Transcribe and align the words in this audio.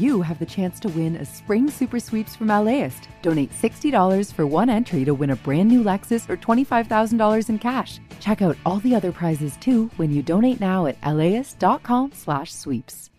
you 0.00 0.22
have 0.22 0.38
the 0.38 0.46
chance 0.46 0.78
to 0.80 0.88
win 0.90 1.16
a 1.16 1.24
spring 1.24 1.70
super 1.70 1.98
sweeps 1.98 2.36
from 2.36 2.48
LAist. 2.48 3.08
Donate 3.22 3.50
$60 3.50 4.32
for 4.32 4.46
one 4.46 4.68
entry 4.68 5.04
to 5.04 5.14
win 5.14 5.30
a 5.30 5.36
brand 5.36 5.68
new 5.68 5.82
Lexus 5.82 6.28
or 6.28 6.36
$25,000 6.36 7.48
in 7.48 7.58
cash. 7.58 7.98
Check 8.20 8.42
out 8.42 8.56
all 8.64 8.78
the 8.80 8.94
other 8.94 9.12
prizes 9.12 9.56
too 9.56 9.90
when 9.96 10.12
you 10.12 10.22
donate 10.22 10.60
now 10.60 10.86
at 10.86 11.02
laist.com/sweeps. 11.02 13.10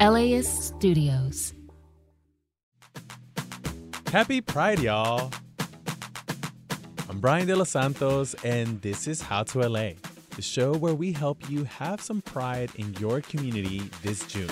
LAist 0.00 0.62
Studios. 0.62 1.57
Happy 4.12 4.40
Pride, 4.40 4.80
y'all! 4.80 5.30
I'm 7.10 7.20
Brian 7.20 7.46
De 7.46 7.54
Los 7.54 7.68
Santos, 7.68 8.32
and 8.42 8.80
this 8.80 9.06
is 9.06 9.20
How 9.20 9.42
to 9.42 9.68
LA, 9.68 9.90
the 10.34 10.40
show 10.40 10.72
where 10.72 10.94
we 10.94 11.12
help 11.12 11.50
you 11.50 11.64
have 11.64 12.00
some 12.00 12.22
pride 12.22 12.70
in 12.76 12.94
your 12.94 13.20
community 13.20 13.82
this 14.02 14.26
June. 14.26 14.48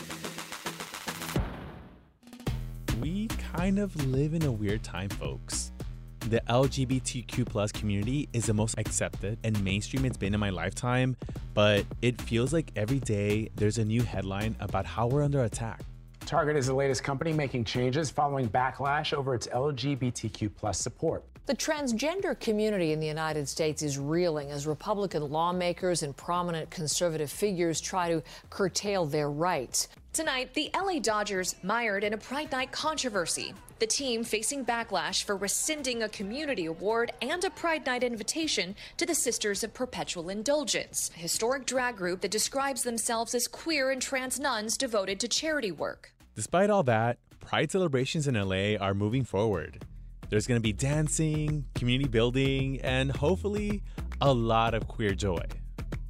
We 3.01 3.29
kind 3.55 3.79
of 3.79 3.97
live 4.05 4.35
in 4.35 4.43
a 4.43 4.53
weird 4.53 4.85
time, 4.85 5.09
folks. 5.09 5.73
The 6.21 6.43
LGBTQ 6.51 7.47
plus 7.47 7.73
community 7.73 8.29
is 8.35 8.45
the 8.45 8.55
most 8.55 8.79
accepted 8.79 9.39
and 9.43 9.65
mainstream 9.65 10.05
it's 10.05 10.19
been 10.19 10.35
in 10.35 10.41
my 10.41 10.51
lifetime, 10.51 11.17
but 11.55 11.87
it 12.03 12.21
feels 12.21 12.53
like 12.53 12.73
every 12.77 12.99
day 12.99 13.49
there's 13.55 13.79
a 13.79 13.85
new 13.87 14.03
headline 14.03 14.55
about 14.61 14.85
how 14.85 15.07
we're 15.07 15.23
under 15.23 15.45
attack. 15.45 15.81
Target 16.27 16.57
is 16.57 16.67
the 16.67 16.75
latest 16.75 17.05
company 17.05 17.33
making 17.33 17.65
changes 17.65 18.11
following 18.11 18.49
backlash 18.49 19.13
over 19.13 19.33
its 19.33 19.47
LGBTQ 19.47 20.51
plus 20.57 20.77
support. 20.79 21.25
The 21.47 21.55
transgender 21.55 22.39
community 22.41 22.91
in 22.91 22.99
the 22.99 23.07
United 23.07 23.49
States 23.49 23.81
is 23.81 23.97
reeling 23.97 24.51
as 24.51 24.67
Republican 24.67 25.31
lawmakers 25.31 26.03
and 26.03 26.17
prominent 26.17 26.69
conservative 26.71 27.31
figures 27.31 27.81
try 27.81 28.09
to 28.09 28.25
curtail 28.51 29.07
their 29.07 29.31
rights. 29.31 29.87
Tonight, 30.13 30.55
the 30.55 30.69
LA 30.75 30.99
Dodgers 30.99 31.55
mired 31.63 32.03
in 32.03 32.13
a 32.13 32.19
Pride 32.19 32.51
Night 32.51 32.73
controversy. 32.73 33.55
The 33.79 33.87
team 33.87 34.25
facing 34.25 34.65
backlash 34.65 35.23
for 35.23 35.37
rescinding 35.37 36.03
a 36.03 36.09
community 36.09 36.67
award 36.67 37.13
and 37.23 37.45
a 37.45 37.51
Pride 37.51 37.87
Night 37.87 38.03
invitation 38.03 38.75
to 38.97 39.07
the 39.07 39.15
Sisters 39.15 39.63
of 39.63 39.75
Perpetual 39.75 40.31
Indulgence, 40.31 41.13
a 41.15 41.21
historic 41.21 41.67
drag 41.67 41.97
group 41.97 42.23
that 42.23 42.33
describes 42.33 42.83
themselves 42.83 43.33
as 43.37 43.47
queer 43.47 43.93
and 43.93 44.03
trans 44.03 44.41
nuns 44.41 44.77
devoted 44.77 45.21
to 45.21 45.29
charity 45.29 45.71
work. 45.71 46.13
Despite 46.37 46.71
all 46.71 46.83
that, 46.85 47.19
Pride 47.47 47.71
celebrations 47.71 48.27
in 48.27 48.35
LA 48.35 48.75
are 48.85 48.93
moving 48.93 49.23
forward. 49.23 49.85
There's 50.31 50.49
going 50.49 50.59
to 50.59 50.63
be 50.63 50.73
dancing, 50.73 51.65
community 51.77 52.09
building, 52.11 52.81
and 52.81 53.13
hopefully 53.13 53.85
a 54.21 54.35
lot 54.35 54.75
of 54.75 54.89
queer 54.89 55.15
joy. 55.15 55.45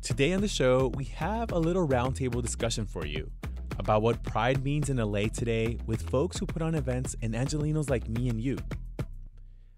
Today 0.01 0.33
on 0.33 0.41
the 0.41 0.49
show, 0.49 0.91
we 0.95 1.05
have 1.05 1.53
a 1.53 1.59
little 1.59 1.87
roundtable 1.87 2.41
discussion 2.41 2.87
for 2.87 3.05
you 3.05 3.31
about 3.79 4.01
what 4.01 4.23
pride 4.23 4.65
means 4.65 4.89
in 4.89 4.97
LA 4.97 5.27
today 5.27 5.77
with 5.85 6.09
folks 6.09 6.39
who 6.39 6.47
put 6.47 6.63
on 6.63 6.75
events 6.75 7.15
and 7.21 7.35
Angelinos 7.35 7.91
like 7.91 8.09
me 8.09 8.31
and 8.31 8.41
you. 8.41 8.57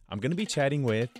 I'm 0.08 0.20
going 0.20 0.30
to 0.30 0.36
be 0.36 0.46
chatting 0.46 0.84
with 0.84 1.10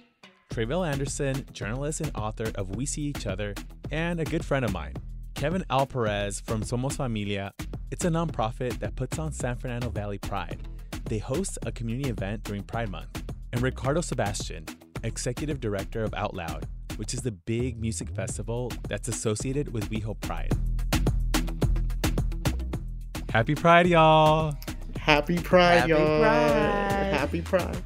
Tre'vell 0.51 0.89
Anderson, 0.89 1.45
journalist 1.53 2.01
and 2.01 2.13
author 2.15 2.53
of 2.55 2.77
We 2.77 2.87
See 2.87 3.03
Each 3.03 3.27
Other, 3.27 3.55
and 3.91 4.21
a 4.21 4.25
good 4.25 4.45
friend 4.45 4.65
of 4.65 4.73
mine, 4.73 4.95
Kevin 5.35 5.65
Al 5.69 5.87
Perez 5.87 6.41
from 6.41 6.63
Somos 6.63 6.93
Familia. 6.93 7.53
It's 7.91 8.05
a 8.05 8.11
nonprofit 8.11 8.81
that 8.81 8.97
puts 8.97 9.19
on 9.19 9.33
San 9.33 9.57
Fernando 9.57 9.89
Valley 9.89 10.19
Pride. 10.19 10.59
They 11.07 11.17
host 11.17 11.59
a 11.65 11.73
community 11.73 12.11
event 12.11 12.45
during 12.45 12.63
Pride 12.63 12.91
Month. 12.91 13.23
And 13.51 13.63
Ricardo 13.63 14.03
Sebastian, 14.03 14.67
executive 15.05 15.59
director 15.59 16.05
of 16.05 16.13
Out 16.13 16.35
Loud, 16.35 16.67
which 16.97 17.15
is 17.15 17.23
the 17.23 17.31
big 17.33 17.81
music 17.81 18.11
festival 18.11 18.71
that's 18.91 19.09
associated 19.09 19.73
with 19.73 19.89
WeHo 19.89 20.21
Pride. 20.21 20.53
Happy 23.31 23.55
Pride, 23.55 23.87
y'all. 23.87 24.55
Happy 24.99 25.39
Pride, 25.39 25.79
Happy 25.79 25.89
y'all. 25.89 26.21
Pride. 26.21 27.13
Happy 27.15 27.41
Pride. 27.41 27.83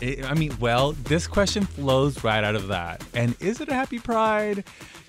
It, 0.00 0.24
I 0.28 0.34
mean, 0.34 0.52
well, 0.58 0.92
this 1.04 1.28
question 1.28 1.64
flows 1.64 2.24
right 2.24 2.42
out 2.42 2.56
of 2.56 2.66
that. 2.68 3.04
And 3.14 3.36
is 3.38 3.60
it 3.60 3.68
a 3.68 3.74
happy 3.74 4.00
Pride? 4.00 4.64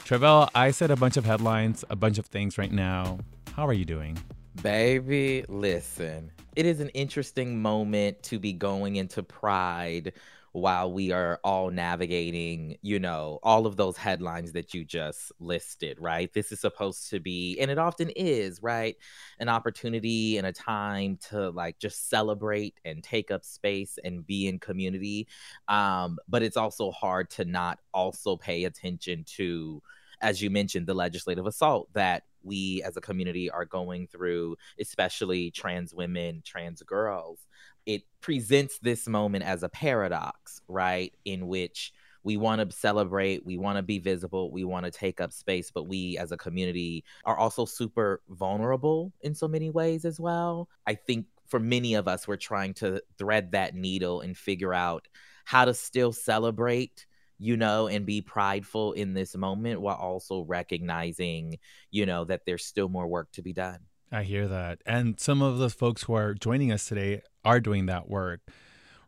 Tre'vell, 0.06 0.50
I 0.54 0.70
said 0.70 0.92
a 0.92 0.96
bunch 0.96 1.18
of 1.18 1.26
headlines, 1.26 1.84
a 1.90 1.96
bunch 1.96 2.20
of 2.20 2.28
things 2.28 2.60
right 2.60 2.72
now. 2.72 3.18
How 3.56 3.66
are 3.66 3.74
you 3.74 3.86
doing? 3.86 4.20
Baby, 4.62 5.46
listen. 5.48 6.32
It 6.56 6.66
is 6.66 6.80
an 6.80 6.90
interesting 6.90 7.62
moment 7.62 8.24
to 8.24 8.40
be 8.40 8.54
going 8.54 8.96
into 8.96 9.22
Pride 9.22 10.14
while 10.54 10.90
we 10.92 11.12
are 11.12 11.40
all 11.44 11.70
navigating, 11.70 12.78
you 12.82 12.98
know, 12.98 13.40
all 13.44 13.66
of 13.66 13.76
those 13.76 13.98
headlines 13.98 14.54
that 14.54 14.74
you 14.74 14.86
just 14.86 15.34
listed, 15.40 16.00
right? 16.00 16.34
This 16.34 16.54
is 16.54 16.62
supposed 16.62 17.10
to 17.10 17.20
be, 17.20 17.60
and 17.60 17.70
it 17.70 17.78
often 17.78 18.10
is, 18.16 18.64
right? 18.64 18.96
An 19.40 19.50
opportunity 19.50 20.38
and 20.38 20.48
a 20.48 20.54
time 20.54 21.18
to 21.30 21.50
like 21.50 21.78
just 21.78 22.10
celebrate 22.10 22.80
and 22.86 23.04
take 23.04 23.32
up 23.32 23.44
space 23.44 24.00
and 24.04 24.26
be 24.26 24.48
in 24.48 24.60
community. 24.60 25.28
Um, 25.68 26.18
but 26.30 26.42
it's 26.42 26.58
also 26.58 26.92
hard 26.92 27.30
to 27.32 27.44
not 27.44 27.80
also 27.94 28.38
pay 28.38 28.64
attention 28.64 29.26
to, 29.36 29.84
as 30.22 30.42
you 30.42 30.50
mentioned, 30.50 30.88
the 30.88 30.94
legislative 30.94 31.46
assault 31.46 31.90
that 31.94 32.24
we 32.46 32.82
as 32.84 32.96
a 32.96 33.02
community 33.02 33.50
are 33.50 33.66
going 33.66 34.08
through, 34.08 34.56
especially 34.80 35.52
trans 35.52 35.94
women, 35.94 36.42
trans 36.46 36.82
girls 36.84 37.40
it 37.86 38.04
presents 38.22 38.80
this 38.80 39.08
moment 39.08 39.44
as 39.44 39.64
a 39.64 39.70
paradox, 39.70 40.62
right? 40.68 41.14
In 41.26 41.48
which 41.48 41.94
we 42.24 42.38
want 42.38 42.68
to 42.68 42.76
celebrate, 42.76 43.46
we 43.46 43.58
want 43.58 43.78
to 43.78 43.84
be 43.84 44.00
visible, 44.00 44.52
we 44.52 44.64
want 44.64 44.86
to 44.86 44.92
take 44.92 45.22
up 45.22 45.32
space, 45.32 45.70
but 45.72 45.88
we 45.88 46.18
as 46.18 46.32
a 46.32 46.38
community 46.38 47.04
are 47.24 47.38
also 47.38 47.66
super 47.66 48.22
vulnerable 48.30 49.14
in 49.22 49.36
so 49.36 49.48
many 49.48 49.70
ways 49.70 50.06
as 50.06 50.20
well. 50.20 50.68
I 50.88 50.96
think 50.96 51.28
for 51.46 51.60
many 51.60 51.94
of 51.94 52.08
us, 52.08 52.28
we're 52.28 52.38
trying 52.38 52.74
to 52.76 53.02
thread 53.20 53.52
that 53.52 53.76
needle 53.76 54.22
and 54.22 54.36
figure 54.36 54.74
out 54.74 55.08
how 55.44 55.66
to 55.66 55.74
still 55.76 56.12
celebrate 56.12 57.06
you 57.38 57.58
know, 57.58 57.88
and 57.88 58.06
be 58.06 58.22
prideful 58.22 58.94
in 58.94 59.14
this 59.14 59.36
moment 59.36 59.82
while 59.82 59.96
also 59.96 60.42
recognizing, 60.42 61.60
you 61.92 62.06
know, 62.06 62.24
that 62.26 62.42
there's 62.46 62.66
still 62.66 62.90
more 62.90 63.08
work 63.08 63.32
to 63.34 63.42
be 63.42 63.54
done. 63.54 63.80
I 64.12 64.24
hear 64.24 64.48
that. 64.48 64.82
And 64.86 65.20
some 65.20 65.42
of 65.42 65.58
the 65.58 65.70
folks 65.70 66.04
who 66.04 66.14
are 66.14 66.34
joining 66.34 66.72
us 66.72 66.88
today 66.88 67.22
are 67.44 67.60
doing 67.60 67.88
that 67.88 68.08
work. 68.08 68.42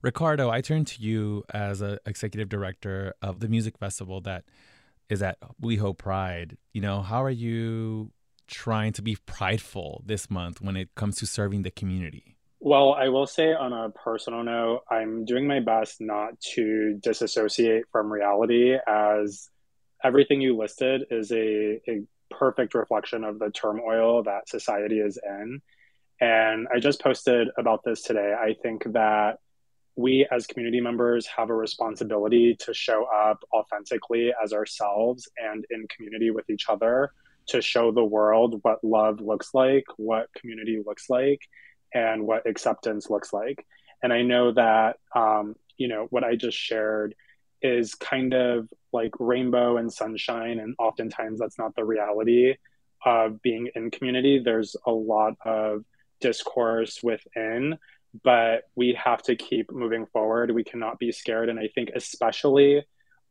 Ricardo, 0.02 0.50
I 0.50 0.62
turn 0.62 0.86
to 0.86 1.02
you 1.02 1.44
as 1.54 1.82
an 1.82 2.00
executive 2.06 2.50
director 2.50 3.14
of 3.22 3.40
the 3.40 3.48
music 3.48 3.78
festival 3.78 4.22
that 4.22 4.46
is 5.10 5.22
at 5.22 5.38
WeHo 5.62 5.98
Pride. 5.98 6.58
You 6.74 6.82
know, 6.82 7.02
how 7.02 7.24
are 7.24 7.30
you 7.30 8.12
trying 8.48 8.94
to 8.94 9.02
be 9.02 9.16
prideful 9.26 10.04
this 10.06 10.30
month 10.30 10.62
when 10.62 10.76
it 10.76 10.96
comes 10.96 11.18
to 11.18 11.26
serving 11.26 11.64
the 11.64 11.72
community? 11.72 12.37
Well, 12.60 12.94
I 12.94 13.10
will 13.10 13.28
say 13.28 13.54
on 13.54 13.72
a 13.72 13.90
personal 13.92 14.44
note, 14.44 14.82
I'm 14.90 15.26
doing 15.26 15.48
my 15.48 15.60
best 15.60 16.02
not 16.02 16.40
to 16.56 17.00
disassociate 17.02 17.84
from 17.92 18.12
reality 18.12 18.76
as 18.88 19.50
everything 20.04 20.42
you 20.42 20.58
listed 20.58 21.04
is 21.12 21.32
a, 21.32 21.80
a 21.88 22.02
perfect 22.32 22.74
reflection 22.74 23.24
of 23.24 23.38
the 23.38 23.52
turmoil 23.52 24.24
that 24.24 24.50
society 24.50 25.00
is 25.00 25.20
in. 25.24 25.62
And 26.20 26.68
I 26.74 26.80
just 26.80 27.00
posted 27.00 27.50
about 27.60 27.84
this 27.86 28.02
today. 28.02 28.34
I 28.34 28.56
think 28.64 28.92
that 28.94 29.38
we 29.96 30.28
as 30.32 30.48
community 30.48 30.82
members 30.82 31.28
have 31.28 31.50
a 31.50 31.56
responsibility 31.56 32.56
to 32.62 32.74
show 32.74 33.06
up 33.06 33.40
authentically 33.54 34.32
as 34.44 34.54
ourselves 34.54 35.30
and 35.38 35.66
in 35.70 35.88
community 35.96 36.32
with 36.32 36.50
each 36.50 36.66
other 36.70 37.12
to 37.48 37.62
show 37.62 37.92
the 37.92 38.04
world 38.04 38.60
what 38.64 38.84
love 38.84 39.20
looks 39.22 39.54
like, 39.54 39.86
what 39.98 40.28
community 40.34 40.82
looks 40.86 41.10
like, 41.10 41.40
and 41.94 42.26
what 42.26 42.48
acceptance 42.48 43.10
looks 43.10 43.34
like. 43.34 43.66
And 44.04 44.14
I 44.14 44.22
know 44.22 44.52
that, 44.54 44.98
um, 45.16 45.56
you 45.78 45.88
know, 45.88 46.08
what 46.10 46.24
I 46.24 46.36
just 46.36 46.58
shared 46.58 47.16
is 47.62 47.96
kind 47.96 48.34
of 48.34 48.70
like 48.94 49.12
rainbow 49.20 49.78
and 49.78 49.92
sunshine. 49.92 50.60
And 50.60 50.76
oftentimes 50.78 51.40
that's 51.40 51.58
not 51.58 51.76
the 51.76 51.86
reality 51.86 52.56
of 53.06 53.42
being 53.42 53.70
in 53.76 53.92
community. 53.92 54.40
There's 54.44 54.76
a 54.86 54.92
lot 54.92 55.34
of 55.46 55.84
discourse 56.20 57.02
within, 57.04 57.78
but 58.24 58.64
we 58.76 58.98
have 59.04 59.24
to 59.24 59.36
keep 59.36 59.72
moving 59.72 60.06
forward. 60.08 60.52
We 60.52 60.64
cannot 60.64 61.00
be 61.00 61.12
scared. 61.12 61.50
And 61.50 61.60
I 61.60 61.70
think, 61.74 61.90
especially 61.96 62.86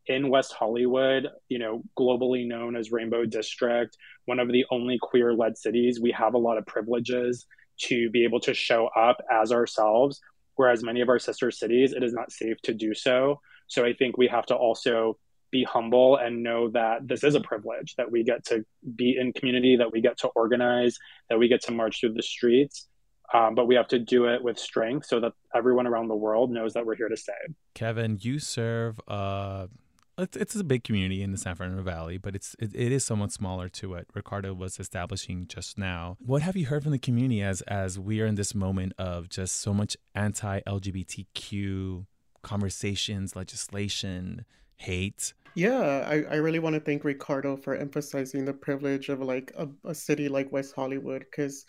in 0.06 0.28
West 0.28 0.52
Hollywood, 0.52 1.28
you 1.48 1.58
know, 1.58 1.82
globally 1.98 2.46
known 2.46 2.76
as 2.76 2.92
Rainbow 2.92 3.24
District, 3.24 3.96
one 4.24 4.38
of 4.38 4.48
the 4.48 4.64
only 4.70 4.98
queer 5.00 5.34
led 5.34 5.58
cities, 5.58 6.00
we 6.00 6.12
have 6.12 6.34
a 6.34 6.38
lot 6.38 6.58
of 6.58 6.66
privileges 6.66 7.46
to 7.78 8.10
be 8.10 8.24
able 8.24 8.40
to 8.40 8.54
show 8.54 8.88
up 8.96 9.18
as 9.30 9.52
ourselves. 9.52 10.20
Whereas 10.54 10.82
many 10.82 11.00
of 11.00 11.08
our 11.08 11.18
sister 11.18 11.50
cities, 11.50 11.92
it 11.92 12.02
is 12.02 12.12
not 12.12 12.32
safe 12.32 12.56
to 12.62 12.72
do 12.72 12.94
so. 12.94 13.40
So 13.68 13.84
I 13.84 13.92
think 13.92 14.16
we 14.16 14.28
have 14.28 14.46
to 14.46 14.54
also 14.54 15.18
be 15.50 15.64
humble 15.64 16.16
and 16.16 16.42
know 16.42 16.70
that 16.70 17.06
this 17.06 17.22
is 17.22 17.34
a 17.34 17.40
privilege 17.40 17.94
that 17.96 18.10
we 18.10 18.24
get 18.24 18.44
to 18.46 18.64
be 18.96 19.16
in 19.18 19.32
community, 19.32 19.76
that 19.76 19.92
we 19.92 20.00
get 20.00 20.18
to 20.18 20.28
organize, 20.28 20.98
that 21.30 21.38
we 21.38 21.48
get 21.48 21.62
to 21.62 21.72
march 21.72 22.00
through 22.00 22.14
the 22.14 22.22
streets. 22.22 22.88
Um, 23.34 23.54
but 23.56 23.66
we 23.66 23.74
have 23.74 23.88
to 23.88 23.98
do 23.98 24.26
it 24.26 24.42
with 24.42 24.56
strength 24.56 25.06
so 25.06 25.18
that 25.18 25.32
everyone 25.54 25.86
around 25.86 26.08
the 26.08 26.14
world 26.14 26.50
knows 26.50 26.74
that 26.74 26.86
we're 26.86 26.94
here 26.94 27.08
to 27.08 27.16
stay. 27.16 27.32
Kevin, 27.74 28.18
you 28.20 28.38
serve 28.38 29.00
uh, 29.08 29.66
it's, 30.18 30.36
it's 30.36 30.54
a 30.54 30.64
big 30.64 30.84
community 30.84 31.22
in 31.22 31.32
the 31.32 31.38
San 31.38 31.54
Fernando 31.54 31.82
Valley, 31.82 32.18
but 32.18 32.34
it's 32.34 32.56
it, 32.58 32.74
it 32.74 32.92
is 32.92 33.04
somewhat 33.04 33.32
smaller 33.32 33.68
to 33.70 33.90
what 33.90 34.06
Ricardo 34.14 34.54
was 34.54 34.78
establishing 34.80 35.46
just 35.46 35.78
now. 35.78 36.16
What 36.24 36.42
have 36.42 36.56
you 36.56 36.66
heard 36.66 36.82
from 36.82 36.92
the 36.92 36.98
community 36.98 37.42
as 37.42 37.60
as 37.62 37.98
we 37.98 38.20
are 38.20 38.26
in 38.26 38.34
this 38.34 38.54
moment 38.54 38.94
of 38.98 39.28
just 39.28 39.56
so 39.56 39.74
much 39.74 39.96
anti 40.14 40.60
LGBTQ 40.60 42.06
conversations, 42.42 43.36
legislation, 43.36 44.44
hate? 44.76 45.34
Yeah, 45.54 46.06
I, 46.06 46.22
I 46.30 46.36
really 46.36 46.58
want 46.58 46.74
to 46.74 46.80
thank 46.80 47.02
Ricardo 47.02 47.56
for 47.56 47.74
emphasizing 47.74 48.44
the 48.44 48.52
privilege 48.52 49.08
of 49.08 49.20
like 49.20 49.52
a, 49.56 49.68
a 49.84 49.94
city 49.94 50.28
like 50.28 50.52
West 50.52 50.74
Hollywood 50.74 51.20
because 51.20 51.64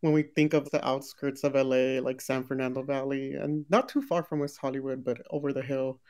when 0.00 0.12
we 0.12 0.22
think 0.22 0.54
of 0.54 0.70
the 0.70 0.86
outskirts 0.86 1.44
of 1.44 1.54
LA, 1.54 2.00
like 2.00 2.20
San 2.20 2.44
Fernando 2.44 2.82
Valley, 2.82 3.34
and 3.34 3.64
not 3.70 3.88
too 3.88 4.02
far 4.02 4.22
from 4.22 4.40
West 4.40 4.58
Hollywood, 4.58 5.04
but 5.04 5.18
over 5.30 5.52
the 5.52 5.62
hill, 5.62 6.00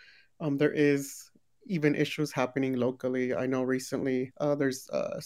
um, 0.41 0.57
there 0.57 0.73
is 0.73 1.31
even 1.67 1.95
issues 1.95 2.33
happening 2.33 2.75
locally. 2.77 3.35
I 3.35 3.47
know 3.47 3.63
recently 3.63 4.33
uh, 4.41 4.55
there's 4.55 4.89
uh, 4.91 5.21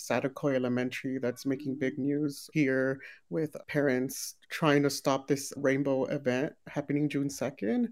Elementary 0.44 1.18
that's 1.18 1.46
making 1.46 1.76
big 1.76 1.98
news 1.98 2.48
here 2.52 3.00
with 3.28 3.56
parents 3.68 4.36
trying 4.50 4.82
to 4.82 4.90
stop 4.90 5.28
this 5.28 5.52
rainbow 5.56 6.04
event 6.06 6.52
happening 6.68 7.08
June 7.08 7.28
2nd 7.28 7.88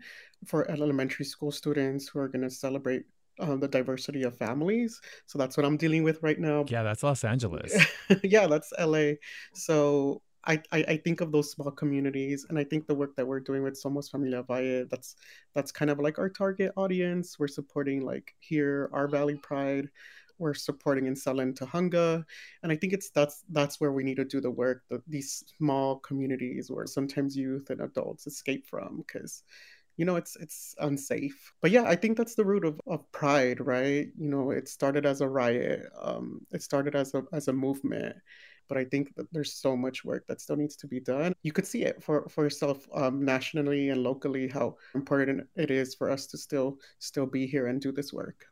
for 0.46 0.70
elementary 0.70 1.24
school 1.24 1.52
students 1.52 2.08
who 2.08 2.18
are 2.18 2.28
going 2.28 2.42
to 2.42 2.50
celebrate 2.50 3.04
um, 3.40 3.60
the 3.60 3.68
diversity 3.68 4.24
of 4.24 4.36
families. 4.36 5.00
So 5.26 5.38
that's 5.38 5.56
what 5.56 5.64
I'm 5.64 5.76
dealing 5.76 6.02
with 6.02 6.22
right 6.22 6.38
now. 6.38 6.64
Yeah, 6.68 6.82
that's 6.82 7.02
Los 7.02 7.24
Angeles. 7.24 7.72
yeah, 8.22 8.46
that's 8.46 8.72
LA. 8.78 9.12
So 9.54 10.22
I, 10.48 10.62
I, 10.72 10.84
I 10.88 10.96
think 10.96 11.20
of 11.20 11.30
those 11.30 11.50
small 11.50 11.70
communities 11.70 12.46
and 12.48 12.58
I 12.58 12.64
think 12.64 12.86
the 12.86 12.94
work 12.94 13.14
that 13.16 13.26
we're 13.26 13.40
doing 13.40 13.62
with 13.62 13.80
Somos 13.80 14.10
Familia 14.10 14.42
Valle, 14.42 14.86
that's 14.90 15.14
that's 15.54 15.70
kind 15.70 15.90
of 15.90 15.98
like 16.00 16.18
our 16.18 16.30
target 16.30 16.72
audience. 16.76 17.38
We're 17.38 17.48
supporting 17.48 18.04
like 18.04 18.34
here, 18.40 18.88
our 18.94 19.08
Valley 19.08 19.36
Pride. 19.36 19.90
We're 20.38 20.54
supporting 20.54 21.06
in 21.06 21.16
Sunland 21.16 21.58
Tujunga. 21.58 22.24
And 22.62 22.72
I 22.72 22.76
think 22.76 22.94
it's 22.94 23.10
that's 23.10 23.44
that's 23.50 23.78
where 23.78 23.92
we 23.92 24.04
need 24.04 24.16
to 24.16 24.24
do 24.24 24.40
the 24.40 24.50
work, 24.50 24.84
the, 24.88 25.02
these 25.06 25.44
small 25.58 25.96
communities 25.98 26.70
where 26.70 26.86
sometimes 26.86 27.36
youth 27.36 27.68
and 27.70 27.82
adults 27.82 28.26
escape 28.26 28.66
from 28.66 28.98
because 29.06 29.42
you 29.98 30.04
know 30.04 30.14
it's 30.16 30.36
it's 30.36 30.76
unsafe 30.78 31.52
but 31.60 31.72
yeah 31.72 31.82
i 31.82 31.96
think 31.96 32.16
that's 32.16 32.36
the 32.36 32.44
root 32.44 32.64
of, 32.64 32.80
of 32.86 33.10
pride 33.10 33.58
right 33.60 34.10
you 34.16 34.28
know 34.28 34.52
it 34.52 34.68
started 34.68 35.04
as 35.04 35.20
a 35.20 35.28
riot 35.28 35.90
um, 36.00 36.40
it 36.52 36.62
started 36.62 36.94
as 36.94 37.14
a 37.14 37.24
as 37.32 37.48
a 37.48 37.52
movement 37.52 38.14
but 38.68 38.78
I 38.78 38.84
think 38.84 39.14
that 39.16 39.26
there's 39.32 39.54
so 39.54 39.76
much 39.76 40.04
work 40.04 40.26
that 40.26 40.40
still 40.40 40.56
needs 40.56 40.76
to 40.76 40.86
be 40.86 41.00
done. 41.00 41.32
You 41.42 41.52
could 41.52 41.66
see 41.66 41.82
it 41.82 42.02
for, 42.02 42.28
for 42.28 42.44
yourself 42.44 42.86
um, 42.94 43.24
nationally 43.24 43.88
and 43.88 44.02
locally 44.02 44.48
how 44.48 44.76
important 44.94 45.46
it 45.56 45.70
is 45.70 45.94
for 45.94 46.10
us 46.10 46.26
to 46.28 46.38
still 46.38 46.78
still 46.98 47.26
be 47.26 47.46
here 47.46 47.66
and 47.66 47.80
do 47.80 47.92
this 47.92 48.12
work. 48.12 48.46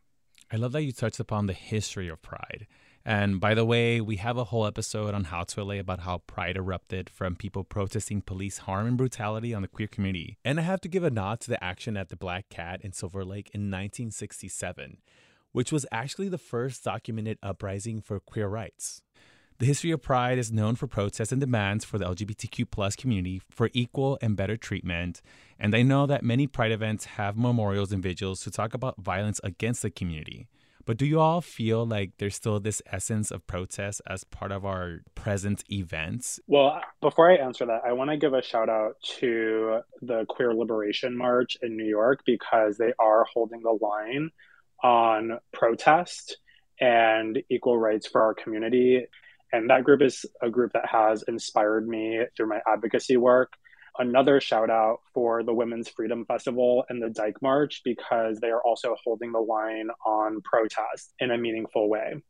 I 0.51 0.55
love 0.55 0.71
that 0.71 0.83
you 0.83 0.91
touched 0.91 1.19
upon 1.19 1.47
the 1.47 1.53
history 1.53 2.07
of 2.07 2.21
Pride. 2.21 2.67
And 3.07 3.39
by 3.39 3.53
the 3.53 3.63
way, 3.63 4.01
we 4.01 4.17
have 4.17 4.35
a 4.35 4.43
whole 4.43 4.65
episode 4.65 5.13
on 5.13 5.25
How 5.25 5.43
to 5.43 5.63
LA 5.63 5.75
about 5.75 6.01
how 6.01 6.17
Pride 6.19 6.57
erupted 6.57 7.09
from 7.09 7.37
people 7.37 7.63
protesting 7.63 8.21
police 8.21 8.57
harm 8.59 8.85
and 8.85 8.97
brutality 8.97 9.53
on 9.53 9.61
the 9.61 9.69
queer 9.69 9.87
community. 9.87 10.37
And 10.43 10.59
I 10.59 10.63
have 10.63 10.81
to 10.81 10.89
give 10.89 11.05
a 11.05 11.09
nod 11.09 11.39
to 11.41 11.49
the 11.49 11.63
action 11.63 11.95
at 11.95 12.09
the 12.09 12.17
Black 12.17 12.49
Cat 12.49 12.81
in 12.81 12.91
Silver 12.91 13.23
Lake 13.23 13.49
in 13.53 13.61
1967, 13.71 14.97
which 15.53 15.71
was 15.71 15.85
actually 15.89 16.27
the 16.27 16.37
first 16.37 16.83
documented 16.83 17.37
uprising 17.41 18.01
for 18.01 18.19
queer 18.19 18.49
rights. 18.49 19.03
The 19.59 19.65
history 19.65 19.89
of 19.89 20.03
Pride 20.03 20.37
is 20.37 20.51
known 20.51 20.75
for 20.75 20.85
protests 20.85 21.31
and 21.31 21.41
demands 21.41 21.83
for 21.83 21.97
the 21.97 22.05
LGBTQ 22.05 22.69
plus 22.69 22.95
community 22.95 23.41
for 23.49 23.71
equal 23.73 24.19
and 24.21 24.35
better 24.35 24.55
treatment. 24.55 25.19
And 25.57 25.75
I 25.75 25.81
know 25.81 26.05
that 26.05 26.23
many 26.23 26.45
Pride 26.45 26.71
events 26.71 27.05
have 27.05 27.35
memorials 27.37 27.91
and 27.91 28.03
vigils 28.03 28.41
to 28.41 28.51
talk 28.51 28.75
about 28.75 29.01
violence 29.01 29.41
against 29.43 29.81
the 29.81 29.89
community. 29.89 30.47
But 30.85 30.97
do 30.97 31.07
you 31.07 31.19
all 31.19 31.41
feel 31.41 31.87
like 31.87 32.11
there's 32.19 32.35
still 32.35 32.59
this 32.59 32.83
essence 32.91 33.31
of 33.31 33.47
protest 33.47 33.99
as 34.05 34.23
part 34.23 34.51
of 34.51 34.63
our 34.63 34.99
present 35.15 35.63
events? 35.71 36.39
Well, 36.45 36.79
before 37.01 37.31
I 37.31 37.37
answer 37.37 37.65
that, 37.65 37.81
I 37.83 37.93
want 37.93 38.11
to 38.11 38.17
give 38.17 38.35
a 38.35 38.43
shout 38.43 38.69
out 38.69 39.01
to 39.19 39.79
the 40.03 40.25
Queer 40.29 40.53
Liberation 40.53 41.17
March 41.17 41.57
in 41.63 41.75
New 41.75 41.83
York 41.83 42.19
because 42.27 42.77
they 42.77 42.93
are 42.99 43.25
holding 43.33 43.63
the 43.63 43.75
line 43.81 44.29
on 44.83 45.39
protest 45.51 46.37
and 46.79 47.41
equal 47.49 47.79
rights 47.79 48.05
for 48.05 48.21
our 48.21 48.35
community. 48.35 49.07
And 49.51 49.69
that 49.69 49.83
group 49.83 50.01
is 50.01 50.25
a 50.41 50.49
group 50.49 50.73
that 50.73 50.87
has 50.87 51.23
inspired 51.27 51.87
me 51.87 52.21
through 52.35 52.49
my 52.49 52.59
advocacy 52.67 53.17
work. 53.17 53.53
Another 53.99 54.39
shout 54.39 54.69
out 54.69 54.99
for 55.13 55.43
the 55.43 55.53
Women's 55.53 55.89
Freedom 55.89 56.25
Festival 56.25 56.83
and 56.89 57.01
the 57.01 57.09
Dyke 57.09 57.41
March 57.41 57.81
because 57.83 58.39
they 58.39 58.49
are 58.49 58.61
also 58.61 58.95
holding 59.03 59.31
the 59.31 59.39
line 59.39 59.87
on 60.05 60.41
protest 60.41 61.13
in 61.19 61.31
a 61.31 61.37
meaningful 61.37 61.89
way. 61.89 62.21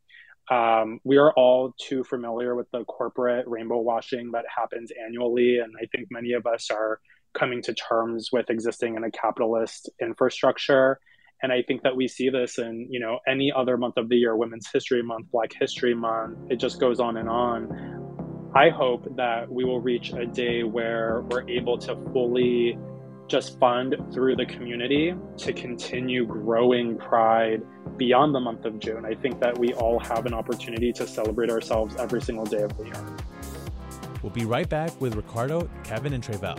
Um, 0.50 1.00
we 1.04 1.18
are 1.18 1.32
all 1.32 1.74
too 1.78 2.04
familiar 2.04 2.54
with 2.54 2.70
the 2.70 2.84
corporate 2.84 3.46
rainbow 3.46 3.80
washing 3.80 4.30
that 4.32 4.46
happens 4.54 4.90
annually, 5.04 5.58
and 5.58 5.74
I 5.78 5.84
think 5.94 6.08
many 6.10 6.32
of 6.32 6.46
us 6.46 6.70
are 6.70 7.00
coming 7.38 7.60
to 7.62 7.74
terms 7.74 8.30
with 8.32 8.48
existing 8.48 8.96
in 8.96 9.04
a 9.04 9.10
capitalist 9.10 9.90
infrastructure 10.00 10.98
and 11.42 11.52
i 11.52 11.62
think 11.62 11.82
that 11.82 11.94
we 11.94 12.08
see 12.08 12.28
this 12.28 12.58
in 12.58 12.86
you 12.90 13.00
know 13.00 13.18
any 13.26 13.52
other 13.54 13.76
month 13.76 13.96
of 13.96 14.08
the 14.08 14.16
year 14.16 14.36
women's 14.36 14.68
history 14.72 15.02
month 15.02 15.26
black 15.30 15.52
history 15.58 15.94
month 15.94 16.38
it 16.50 16.56
just 16.56 16.80
goes 16.80 17.00
on 17.00 17.16
and 17.16 17.28
on. 17.28 17.98
I 18.54 18.70
hope 18.70 19.14
that 19.16 19.50
we 19.50 19.64
will 19.64 19.80
reach 19.80 20.12
a 20.12 20.24
day 20.24 20.62
where 20.62 21.22
we're 21.30 21.48
able 21.48 21.76
to 21.78 21.94
fully 22.12 22.78
just 23.28 23.58
fund 23.60 23.94
through 24.12 24.36
the 24.36 24.46
community 24.46 25.14
to 25.36 25.52
continue 25.52 26.24
growing 26.24 26.96
pride 26.96 27.62
beyond 27.98 28.34
the 28.34 28.40
month 28.40 28.64
of 28.64 28.78
june. 28.78 29.04
I 29.04 29.14
think 29.14 29.38
that 29.40 29.58
we 29.58 29.74
all 29.74 30.00
have 30.00 30.24
an 30.24 30.32
opportunity 30.32 30.92
to 30.94 31.06
celebrate 31.06 31.50
ourselves 31.50 31.94
every 31.96 32.22
single 32.22 32.46
day 32.46 32.62
of 32.62 32.74
the 32.78 32.84
year. 32.84 33.16
We'll 34.22 34.32
be 34.32 34.46
right 34.46 34.68
back 34.68 34.98
with 34.98 35.14
ricardo 35.14 35.68
kevin 35.84 36.14
and 36.14 36.24
tre'vell 36.24 36.58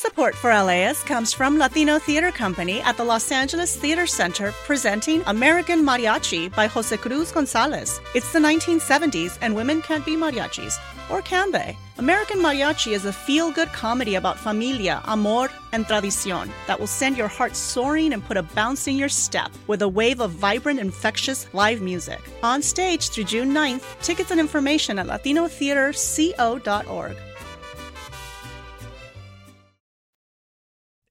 Support 0.00 0.32
for 0.34 0.50
LAist 0.50 1.04
comes 1.04 1.34
from 1.34 1.58
Latino 1.58 1.98
Theater 1.98 2.32
Company 2.32 2.80
at 2.80 2.96
the 2.96 3.04
Los 3.04 3.30
Angeles 3.30 3.76
Theater 3.76 4.06
Center 4.06 4.54
presenting 4.64 5.22
American 5.26 5.84
Mariachi 5.84 6.48
by 6.56 6.68
Jose 6.68 6.96
Cruz 6.96 7.30
Gonzalez. 7.30 8.00
It's 8.14 8.32
the 8.32 8.38
1970s 8.38 9.36
and 9.42 9.54
women 9.54 9.82
can't 9.82 10.06
be 10.06 10.16
mariachis. 10.16 10.78
Or 11.10 11.20
can 11.20 11.50
they? 11.50 11.76
American 11.98 12.38
Mariachi 12.38 12.92
is 12.92 13.04
a 13.04 13.12
feel 13.12 13.50
good 13.50 13.68
comedy 13.74 14.14
about 14.14 14.38
familia, 14.38 15.02
amor, 15.04 15.50
and 15.72 15.86
tradicion 15.86 16.50
that 16.66 16.80
will 16.80 16.86
send 16.86 17.18
your 17.18 17.28
heart 17.28 17.54
soaring 17.54 18.14
and 18.14 18.24
put 18.24 18.38
a 18.38 18.42
bounce 18.42 18.88
in 18.88 18.96
your 18.96 19.10
step 19.10 19.50
with 19.66 19.82
a 19.82 19.88
wave 19.88 20.20
of 20.20 20.30
vibrant, 20.30 20.80
infectious 20.80 21.46
live 21.52 21.82
music. 21.82 22.22
On 22.42 22.62
stage 22.62 23.10
through 23.10 23.24
June 23.24 23.52
9th, 23.52 23.84
tickets 24.00 24.30
and 24.30 24.40
information 24.40 24.98
at 24.98 25.08
latinotheaterco.org. 25.08 27.16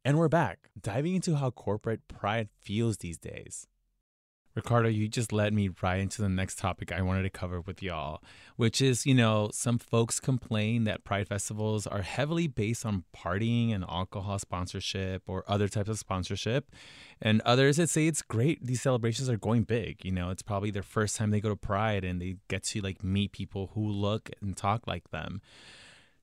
And 0.10 0.18
we're 0.18 0.28
back, 0.28 0.72
diving 0.82 1.14
into 1.14 1.36
how 1.36 1.52
corporate 1.52 2.08
pride 2.08 2.50
feels 2.60 2.98
these 2.98 3.20
days. 3.20 3.68
Ricardo, 4.56 4.90
you 4.90 5.08
just 5.08 5.32
led 5.32 5.54
me 5.54 5.70
right 5.84 6.00
into 6.00 6.24
the 6.24 6.28
next 6.28 6.58
topic 6.58 6.92
I 6.92 7.04
wanted 7.04 7.22
to 7.22 7.30
cover 7.30 7.62
with 7.62 7.84
y'all, 7.84 8.24
which 8.56 8.82
is, 8.82 9.06
you 9.06 9.14
know, 9.14 9.52
some 9.54 9.78
folks 9.78 10.20
complain 10.20 10.86
that 10.86 11.04
Pride 11.04 11.28
festivals 11.28 11.86
are 11.86 12.02
heavily 12.02 12.48
based 12.48 12.88
on 12.88 13.04
partying 13.16 13.72
and 13.72 13.86
alcohol 13.88 14.40
sponsorship 14.40 15.22
or 15.28 15.44
other 15.48 15.68
types 15.68 15.90
of 15.90 16.00
sponsorship. 16.00 16.72
And 17.22 17.40
others 17.42 17.78
that 17.78 17.92
say 17.92 18.08
it's 18.08 18.24
great. 18.24 18.66
These 18.66 18.82
celebrations 18.82 19.30
are 19.30 19.38
going 19.38 19.62
big. 19.62 20.04
You 20.04 20.12
know, 20.12 20.32
it's 20.32 20.42
probably 20.42 20.72
their 20.72 20.82
first 20.82 21.18
time 21.18 21.30
they 21.30 21.40
go 21.40 21.50
to 21.50 21.56
Pride 21.56 22.04
and 22.04 22.20
they 22.20 22.38
get 22.48 22.64
to 22.64 22.82
like 22.82 23.04
meet 23.04 23.32
people 23.32 23.70
who 23.76 23.88
look 23.88 24.32
and 24.42 24.58
talk 24.58 24.88
like 24.88 25.12
them 25.12 25.40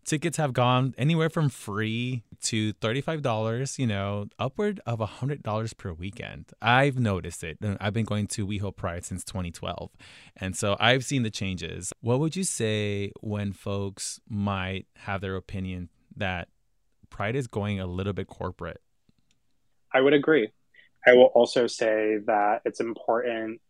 tickets 0.06 0.36
have 0.36 0.52
gone 0.52 0.94
anywhere 0.96 1.28
from 1.28 1.48
free 1.48 2.22
to 2.40 2.72
$35, 2.74 3.78
you 3.78 3.86
know, 3.86 4.26
upward 4.38 4.80
of 4.86 5.00
$100 5.00 5.76
per 5.76 5.92
weekend. 5.92 6.46
I've 6.62 6.98
noticed 6.98 7.42
it. 7.42 7.58
Uh, 7.62 7.76
I've 7.80 7.92
been 7.92 8.04
going 8.04 8.28
to 8.28 8.46
WeHo 8.46 8.74
Pride 8.74 9.04
since 9.04 9.24
2012. 9.24 9.90
And 10.36 10.56
so 10.56 10.76
I've 10.78 11.04
seen 11.04 11.24
the 11.24 11.30
changes. 11.30 11.92
What 12.00 12.20
would 12.20 12.36
you 12.36 12.44
say 12.44 13.12
when 13.20 13.52
folks 13.52 14.20
might 14.28 14.86
have 14.96 15.20
their 15.20 15.36
opinion 15.36 15.90
that 16.16 16.48
Pride 17.10 17.36
is 17.36 17.48
going 17.48 17.80
a 17.80 17.86
little 17.86 18.12
bit 18.12 18.28
corporate? 18.28 18.80
I 19.92 20.00
would 20.00 20.14
agree. 20.14 20.50
I 21.06 21.14
will 21.14 21.32
also 21.34 21.66
say 21.66 22.18
that 22.26 22.62
it's 22.64 22.80
important 22.80 23.60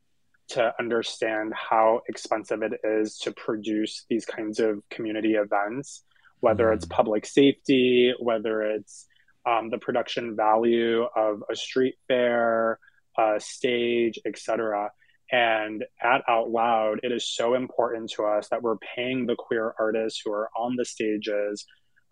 to 0.48 0.72
understand 0.78 1.52
how 1.54 2.02
expensive 2.08 2.62
it 2.62 2.80
is 2.84 3.18
to 3.18 3.32
produce 3.32 4.04
these 4.08 4.24
kinds 4.24 4.60
of 4.60 4.80
community 4.90 5.34
events 5.34 6.04
whether 6.40 6.72
it's 6.72 6.86
mm. 6.86 6.90
public 6.90 7.26
safety, 7.26 8.14
whether 8.18 8.62
it's 8.62 9.06
um, 9.46 9.70
the 9.70 9.78
production 9.78 10.36
value 10.36 11.04
of 11.16 11.42
a 11.50 11.56
street 11.56 11.94
fair, 12.08 12.78
a 13.18 13.38
stage, 13.38 14.18
etc. 14.26 14.90
And 15.30 15.84
at 16.02 16.22
Out 16.28 16.50
Loud, 16.50 17.00
it 17.02 17.12
is 17.12 17.28
so 17.28 17.54
important 17.54 18.10
to 18.12 18.24
us 18.24 18.48
that 18.48 18.62
we're 18.62 18.78
paying 18.78 19.26
the 19.26 19.36
queer 19.36 19.74
artists 19.78 20.20
who 20.24 20.32
are 20.32 20.50
on 20.56 20.76
the 20.76 20.84
stages. 20.84 21.64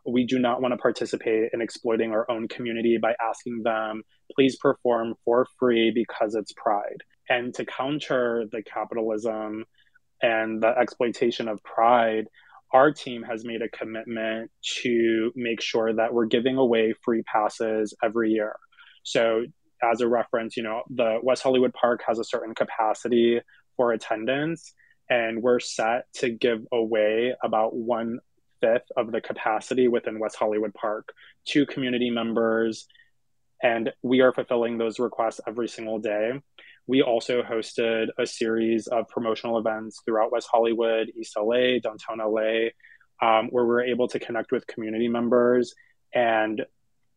We 0.06 0.26
do 0.26 0.38
not 0.38 0.60
want 0.60 0.72
to 0.72 0.78
participate 0.78 1.50
in 1.52 1.60
exploiting 1.60 2.12
our 2.12 2.30
own 2.30 2.48
community 2.48 2.98
by 2.98 3.14
asking 3.22 3.62
them, 3.62 4.02
please 4.34 4.56
perform 4.56 5.14
for 5.24 5.46
free 5.58 5.90
because 5.90 6.34
it's 6.34 6.52
pride. 6.52 7.02
And 7.28 7.54
to 7.54 7.64
counter 7.64 8.44
the 8.50 8.62
capitalism 8.62 9.64
and 10.20 10.62
the 10.62 10.76
exploitation 10.78 11.48
of 11.48 11.62
pride, 11.62 12.26
our 12.74 12.90
team 12.90 13.22
has 13.22 13.44
made 13.44 13.62
a 13.62 13.68
commitment 13.68 14.50
to 14.82 15.32
make 15.36 15.62
sure 15.62 15.94
that 15.94 16.12
we're 16.12 16.26
giving 16.26 16.56
away 16.56 16.92
free 17.02 17.22
passes 17.22 17.94
every 18.02 18.32
year. 18.32 18.56
So, 19.04 19.44
as 19.82 20.00
a 20.00 20.08
reference, 20.08 20.56
you 20.56 20.64
know, 20.64 20.82
the 20.90 21.18
West 21.22 21.42
Hollywood 21.42 21.72
Park 21.72 22.02
has 22.06 22.18
a 22.18 22.24
certain 22.24 22.54
capacity 22.54 23.40
for 23.76 23.92
attendance, 23.92 24.74
and 25.08 25.40
we're 25.40 25.60
set 25.60 26.12
to 26.14 26.30
give 26.30 26.66
away 26.72 27.34
about 27.42 27.76
one 27.76 28.18
fifth 28.60 28.90
of 28.96 29.12
the 29.12 29.20
capacity 29.20 29.86
within 29.88 30.18
West 30.18 30.36
Hollywood 30.36 30.74
Park 30.74 31.12
to 31.46 31.66
community 31.66 32.10
members. 32.10 32.88
And 33.62 33.92
we 34.02 34.20
are 34.20 34.32
fulfilling 34.32 34.78
those 34.78 34.98
requests 34.98 35.40
every 35.46 35.68
single 35.68 35.98
day 35.98 36.32
we 36.86 37.02
also 37.02 37.42
hosted 37.42 38.08
a 38.18 38.26
series 38.26 38.86
of 38.86 39.08
promotional 39.08 39.58
events 39.58 40.00
throughout 40.04 40.32
West 40.32 40.48
Hollywood, 40.50 41.10
East 41.18 41.34
LA, 41.36 41.78
downtown 41.82 42.18
LA, 42.18 42.68
um, 43.22 43.48
where 43.48 43.64
we 43.64 43.74
are 43.74 43.82
able 43.82 44.08
to 44.08 44.18
connect 44.18 44.52
with 44.52 44.66
community 44.66 45.08
members 45.08 45.74
and 46.14 46.64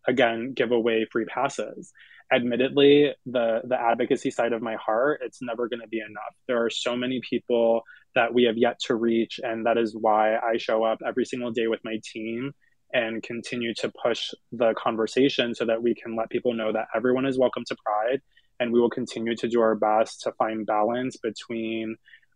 again 0.08 0.54
give 0.54 0.72
away 0.72 1.06
free 1.12 1.26
passes. 1.26 1.92
Admittedly, 2.32 3.14
the 3.26 3.62
the 3.64 3.80
advocacy 3.80 4.32
side 4.32 4.54
of 4.54 4.62
my 4.62 4.76
heart, 4.76 5.22
it's 5.24 5.42
never 5.42 5.68
going 5.68 5.82
to 5.82 5.88
be 5.88 6.00
enough. 6.00 6.36
There 6.48 6.64
are 6.64 6.70
so 6.70 6.96
many 6.96 7.22
people 7.30 7.84
that 8.16 8.34
we 8.34 8.44
have 8.44 8.58
yet 8.58 8.80
to 8.86 8.96
reach, 8.96 9.40
and 9.44 9.66
that 9.66 9.78
is 9.78 9.96
why 9.96 10.38
I 10.38 10.58
show 10.58 10.84
up 10.84 11.00
every 11.06 11.26
single 11.26 11.52
day 11.52 11.68
with 11.68 11.82
my 11.84 12.00
team 12.04 12.54
and 12.94 13.22
continue 13.22 13.74
to 13.76 13.92
push 14.02 14.32
the 14.54 14.74
conversation 14.78 15.54
so 15.54 15.66
that 15.66 15.84
we 15.84 15.94
can 15.94 16.16
let 16.16 16.30
people 16.30 16.54
know 16.54 16.72
that 16.72 16.88
everyone 16.96 17.26
is 17.26 17.38
welcome 17.38 17.64
to 17.68 17.76
Pride 17.86 18.22
and 18.60 18.72
we 18.72 18.80
will 18.80 18.90
continue 18.90 19.36
to 19.36 19.48
do 19.48 19.62
our 19.62 19.76
best 19.76 20.22
to 20.22 20.32
find 20.34 20.66
balance 20.66 21.18
between 21.18 21.96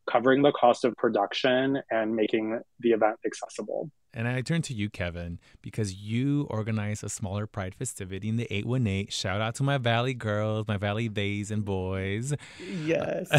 covering 0.10 0.42
the 0.42 0.52
cost 0.52 0.84
of 0.86 0.96
production 0.98 1.82
and 1.90 2.16
making 2.16 2.60
the 2.80 2.92
event 2.92 3.18
accessible. 3.26 3.90
And 4.14 4.28
I 4.28 4.42
turn 4.42 4.62
to 4.64 4.74
you, 4.74 4.90
Kevin, 4.90 5.40
because 5.62 5.94
you 5.96 6.46
organize 6.50 7.02
a 7.02 7.10
smaller 7.10 7.48
Pride 7.48 7.74
festivity 7.74 8.28
in 8.28 8.36
the 8.36 8.48
818. 8.54 9.08
Shout 9.08 9.40
out 9.40 9.56
to 9.56 9.64
my 9.64 9.78
Valley 9.78 10.14
girls, 10.14 10.68
my 10.68 10.76
Valley 10.78 11.08
days 11.08 11.50
and 11.50 11.64
boys. 11.64 12.34
Yes. 12.60 13.30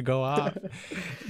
Go 0.04 0.22
off. 0.24 0.56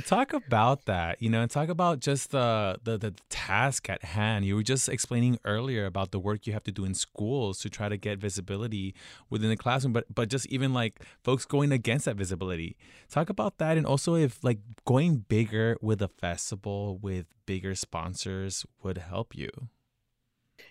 talk 0.07 0.33
about 0.33 0.87
that, 0.87 1.21
you 1.21 1.29
know, 1.29 1.43
and 1.43 1.51
talk 1.51 1.69
about 1.69 2.01
just 2.01 2.31
the, 2.31 2.79
the, 2.83 2.97
the 2.97 3.15
task 3.29 3.91
at 3.91 4.05
hand. 4.05 4.47
You 4.47 4.55
were 4.55 4.63
just 4.63 4.89
explaining 4.89 5.39
earlier 5.45 5.85
about 5.85 6.11
the 6.11 6.19
work 6.19 6.47
you 6.47 6.55
have 6.55 6.65
to 6.65 6.73
do 6.73 6.85
in 6.85 6.95
schools 6.95 7.59
to 7.61 7.69
try 7.69 7.91
to 7.91 7.99
get 7.99 8.19
visibility 8.19 8.95
within 9.29 9.51
the 9.51 9.57
classroom, 9.57 9.93
but 9.93 10.07
but 10.15 10.29
just 10.29 10.47
even 10.47 10.73
like 10.73 11.01
folks 11.23 11.45
going 11.45 11.73
against 11.73 12.07
that 12.07 12.17
visibility. 12.17 12.77
Talk 13.11 13.29
about 13.29 13.59
that 13.59 13.77
and 13.77 13.87
also 13.87 14.15
if 14.15 14.43
like 14.43 14.59
going 14.87 15.19
bigger 15.29 15.77
with 15.81 16.01
a 16.01 16.09
festival 16.09 16.99
with 17.03 17.27
bigger 17.47 17.75
sponsors 17.75 18.67
would 18.83 18.99
help 18.99 19.35
you? 19.37 19.51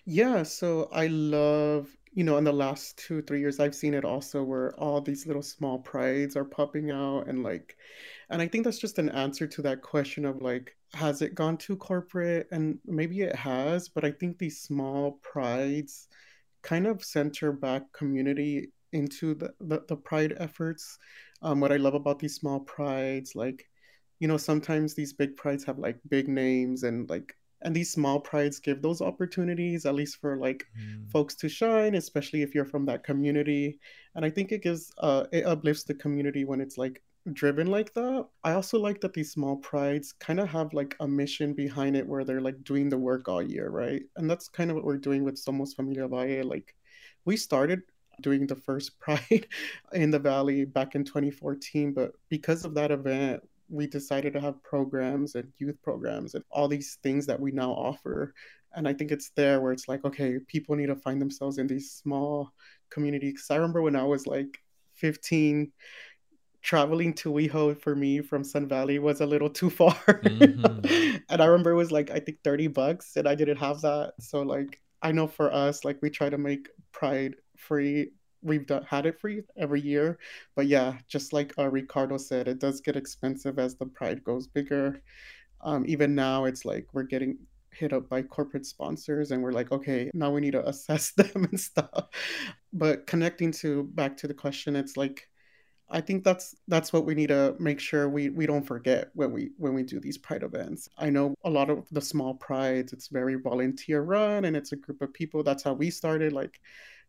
Yeah, 0.04 0.42
so 0.42 0.88
I 0.92 1.06
love, 1.08 1.88
you 2.12 2.24
know, 2.24 2.36
in 2.36 2.44
the 2.44 2.52
last 2.52 2.96
two, 2.98 3.22
three 3.22 3.40
years, 3.40 3.60
I've 3.60 3.74
seen 3.74 3.94
it 3.94 4.04
also 4.04 4.42
where 4.42 4.74
all 4.78 5.00
these 5.00 5.26
little 5.26 5.42
small 5.42 5.78
prides 5.78 6.36
are 6.36 6.44
popping 6.44 6.90
out 6.90 7.28
and 7.28 7.42
like, 7.42 7.76
and 8.30 8.40
I 8.42 8.48
think 8.48 8.64
that's 8.64 8.78
just 8.78 8.98
an 8.98 9.08
answer 9.10 9.46
to 9.46 9.62
that 9.62 9.82
question 9.82 10.24
of 10.24 10.40
like, 10.42 10.76
has 10.94 11.22
it 11.22 11.34
gone 11.34 11.56
too 11.56 11.76
corporate? 11.76 12.48
And 12.50 12.78
maybe 12.86 13.22
it 13.22 13.34
has, 13.36 13.88
but 13.88 14.04
I 14.04 14.10
think 14.12 14.38
these 14.38 14.60
small 14.60 15.18
prides 15.22 16.08
kind 16.62 16.86
of 16.86 17.04
center 17.04 17.52
back 17.52 17.92
community 17.92 18.70
into 18.92 19.34
the, 19.34 19.54
the, 19.60 19.82
the 19.88 19.96
pride 19.96 20.34
efforts. 20.38 20.98
Um, 21.42 21.60
what 21.60 21.72
I 21.72 21.76
love 21.76 21.94
about 21.94 22.18
these 22.18 22.36
small 22.36 22.60
prides, 22.60 23.34
like 23.34 23.68
you 24.22 24.28
know 24.28 24.36
sometimes 24.36 24.94
these 24.94 25.12
big 25.12 25.36
prides 25.36 25.64
have 25.64 25.80
like 25.80 25.98
big 26.08 26.28
names 26.28 26.84
and 26.84 27.10
like 27.10 27.36
and 27.62 27.74
these 27.74 27.90
small 27.90 28.20
prides 28.20 28.60
give 28.60 28.80
those 28.80 29.00
opportunities 29.00 29.84
at 29.84 29.96
least 29.96 30.20
for 30.20 30.36
like 30.36 30.64
mm. 30.80 31.10
folks 31.10 31.34
to 31.34 31.48
shine 31.48 31.96
especially 31.96 32.42
if 32.42 32.54
you're 32.54 32.64
from 32.64 32.86
that 32.86 33.02
community. 33.02 33.80
And 34.14 34.24
i 34.24 34.30
think 34.30 34.52
it 34.52 34.62
gives 34.62 34.92
uh 34.98 35.24
it 35.32 35.44
uplifts 35.44 35.82
the 35.82 35.94
community 35.94 36.44
when 36.44 36.60
it's 36.60 36.78
like 36.78 37.02
driven 37.32 37.66
like 37.66 37.92
that. 37.94 38.26
I 38.44 38.52
also 38.52 38.78
like 38.78 39.00
that 39.00 39.12
these 39.12 39.32
small 39.32 39.56
prides 39.56 40.12
kind 40.12 40.38
of 40.38 40.48
have 40.48 40.72
like 40.72 40.94
a 41.00 41.08
mission 41.08 41.52
behind 41.52 41.96
it 41.96 42.06
where 42.06 42.24
they're 42.24 42.40
like 42.48 42.62
doing 42.62 42.88
the 42.88 42.98
work 42.98 43.28
all 43.28 43.42
year 43.42 43.70
right? 43.70 44.02
And 44.16 44.30
that's 44.30 44.48
kind 44.48 44.70
of 44.70 44.76
what 44.76 44.84
we're 44.84 44.98
doing 45.08 45.24
with 45.24 45.44
somos 45.44 45.74
familia 45.74 46.06
valle. 46.06 46.44
Like 46.44 46.76
we 47.24 47.36
started 47.36 47.82
doing 48.20 48.46
the 48.46 48.56
first 48.56 48.98
pride 49.04 49.48
in 49.92 50.12
the 50.12 50.18
valley 50.18 50.64
back 50.64 50.94
in 50.94 51.04
2014 51.04 51.92
but 51.92 52.12
because 52.28 52.64
of 52.64 52.74
that 52.74 52.92
event 52.92 53.42
we 53.72 53.86
decided 53.86 54.34
to 54.34 54.40
have 54.40 54.62
programs 54.62 55.34
and 55.34 55.50
youth 55.58 55.76
programs 55.82 56.34
and 56.34 56.44
all 56.50 56.68
these 56.68 56.98
things 57.02 57.26
that 57.26 57.40
we 57.40 57.50
now 57.50 57.72
offer. 57.72 58.34
And 58.74 58.86
I 58.86 58.92
think 58.92 59.10
it's 59.10 59.30
there 59.30 59.60
where 59.60 59.72
it's 59.72 59.88
like, 59.88 60.04
okay, 60.04 60.38
people 60.46 60.76
need 60.76 60.86
to 60.86 60.96
find 60.96 61.20
themselves 61.20 61.58
in 61.58 61.66
these 61.66 61.92
small 61.92 62.52
communities. 62.90 63.46
I 63.50 63.56
remember 63.56 63.82
when 63.82 63.96
I 63.96 64.04
was 64.04 64.26
like 64.26 64.58
15, 64.96 65.72
traveling 66.62 67.12
to 67.12 67.32
WeHo 67.32 67.80
for 67.80 67.96
me 67.96 68.20
from 68.20 68.44
Sun 68.44 68.68
Valley 68.68 68.98
was 68.98 69.20
a 69.20 69.26
little 69.26 69.50
too 69.50 69.70
far. 69.80 69.94
Mm-hmm. 69.94 71.16
and 71.28 71.42
I 71.42 71.46
remember 71.46 71.72
it 71.72 71.76
was 71.76 71.92
like, 71.92 72.10
I 72.10 72.20
think 72.20 72.38
30 72.44 72.68
bucks, 72.68 73.16
and 73.16 73.28
I 73.28 73.34
didn't 73.34 73.56
have 73.58 73.80
that. 73.82 74.14
So, 74.20 74.42
like, 74.42 74.80
I 75.02 75.12
know 75.12 75.26
for 75.26 75.52
us, 75.52 75.84
like, 75.84 75.98
we 76.02 76.10
try 76.10 76.30
to 76.30 76.38
make 76.38 76.68
Pride 76.92 77.34
free 77.56 78.12
we've 78.42 78.66
done, 78.66 78.84
had 78.84 79.06
it 79.06 79.20
free 79.20 79.42
every 79.56 79.80
year. 79.80 80.18
But 80.54 80.66
yeah, 80.66 80.98
just 81.08 81.32
like 81.32 81.54
uh, 81.58 81.68
Ricardo 81.68 82.18
said, 82.18 82.48
it 82.48 82.58
does 82.58 82.80
get 82.80 82.96
expensive 82.96 83.58
as 83.58 83.76
the 83.76 83.86
pride 83.86 84.24
goes 84.24 84.46
bigger. 84.46 85.02
Um, 85.60 85.84
even 85.86 86.14
now, 86.14 86.44
it's 86.44 86.64
like 86.64 86.88
we're 86.92 87.04
getting 87.04 87.38
hit 87.72 87.92
up 87.92 88.08
by 88.08 88.22
corporate 88.22 88.66
sponsors 88.66 89.30
and 89.30 89.42
we're 89.42 89.52
like 89.52 89.72
okay 89.72 90.10
now 90.14 90.30
we 90.30 90.40
need 90.40 90.52
to 90.52 90.68
assess 90.68 91.12
them 91.16 91.48
and 91.50 91.58
stuff 91.58 92.08
but 92.72 93.06
connecting 93.06 93.50
to 93.50 93.84
back 93.94 94.16
to 94.16 94.28
the 94.28 94.34
question 94.34 94.76
it's 94.76 94.96
like 94.96 95.28
i 95.90 96.00
think 96.00 96.22
that's 96.22 96.54
that's 96.68 96.92
what 96.92 97.06
we 97.06 97.14
need 97.14 97.28
to 97.28 97.56
make 97.58 97.80
sure 97.80 98.08
we 98.08 98.28
we 98.30 98.46
don't 98.46 98.66
forget 98.66 99.10
when 99.14 99.32
we 99.32 99.50
when 99.56 99.74
we 99.74 99.82
do 99.82 99.98
these 99.98 100.18
pride 100.18 100.42
events 100.42 100.88
i 100.98 101.08
know 101.08 101.34
a 101.44 101.50
lot 101.50 101.70
of 101.70 101.86
the 101.90 102.00
small 102.00 102.34
prides 102.34 102.92
it's 102.92 103.08
very 103.08 103.34
volunteer 103.36 104.02
run 104.02 104.44
and 104.44 104.56
it's 104.56 104.72
a 104.72 104.76
group 104.76 105.00
of 105.00 105.12
people 105.12 105.42
that's 105.42 105.62
how 105.62 105.72
we 105.72 105.90
started 105.90 106.32
like 106.32 106.60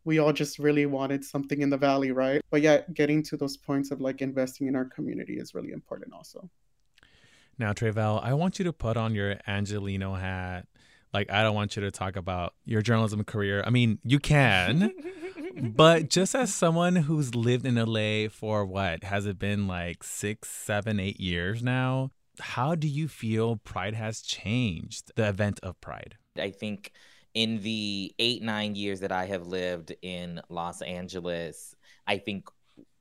we 0.06 0.20
all 0.20 0.34
just 0.34 0.60
really 0.60 0.86
wanted 0.86 1.24
something 1.24 1.62
in 1.62 1.70
the 1.70 1.78
valley, 1.78 2.12
right? 2.12 2.42
But 2.52 2.62
yeah, 2.62 2.82
getting 2.94 3.24
to 3.24 3.38
those 3.38 3.58
points 3.58 3.92
of 3.92 4.02
like 4.02 4.22
investing 4.22 4.68
in 4.68 4.76
our 4.76 4.86
community 4.86 5.38
is 5.38 5.54
really 5.54 5.72
important 5.72 6.14
also. 6.14 6.50
Now, 7.58 7.72
Tre'vell, 7.72 8.24
I 8.24 8.34
want 8.34 8.60
you 8.60 8.66
to 8.66 8.74
put 8.74 8.98
on 8.98 9.14
your 9.14 9.36
Angelino 9.48 10.16
hat. 10.16 10.68
Like, 11.14 11.32
I 11.32 11.44
don't 11.44 11.54
want 11.54 11.76
you 11.76 11.84
to 11.84 11.92
talk 11.92 12.16
about 12.16 12.54
your 12.66 12.82
journalism 12.82 13.24
career. 13.24 13.64
I 13.66 13.70
mean, 13.70 14.00
you 14.04 14.20
can, 14.20 14.92
but 15.76 16.10
just 16.10 16.34
as 16.34 16.52
someone 16.54 16.96
who's 16.96 17.36
lived 17.36 17.68
in 17.68 17.76
LA 17.76 18.30
for 18.30 18.66
what 18.66 19.04
has 19.04 19.28
it 19.28 19.38
been 19.38 19.68
like 19.68 20.04
six, 20.04 20.50
seven, 20.50 21.00
eight 21.00 21.20
years 21.20 21.62
now? 21.62 22.12
How 22.40 22.74
do 22.74 22.88
you 22.88 23.08
feel 23.08 23.58
Pride 23.58 23.94
has 23.94 24.22
changed 24.22 25.12
the 25.16 25.28
event 25.28 25.60
of 25.62 25.80
Pride? 25.80 26.16
I 26.36 26.50
think 26.50 26.92
in 27.34 27.62
the 27.62 28.14
eight, 28.20 28.42
nine 28.42 28.76
years 28.76 29.00
that 29.00 29.12
I 29.12 29.26
have 29.26 29.48
lived 29.48 29.96
in 30.02 30.42
Los 30.50 30.82
Angeles, 30.82 31.76
I 32.06 32.18
think 32.18 32.50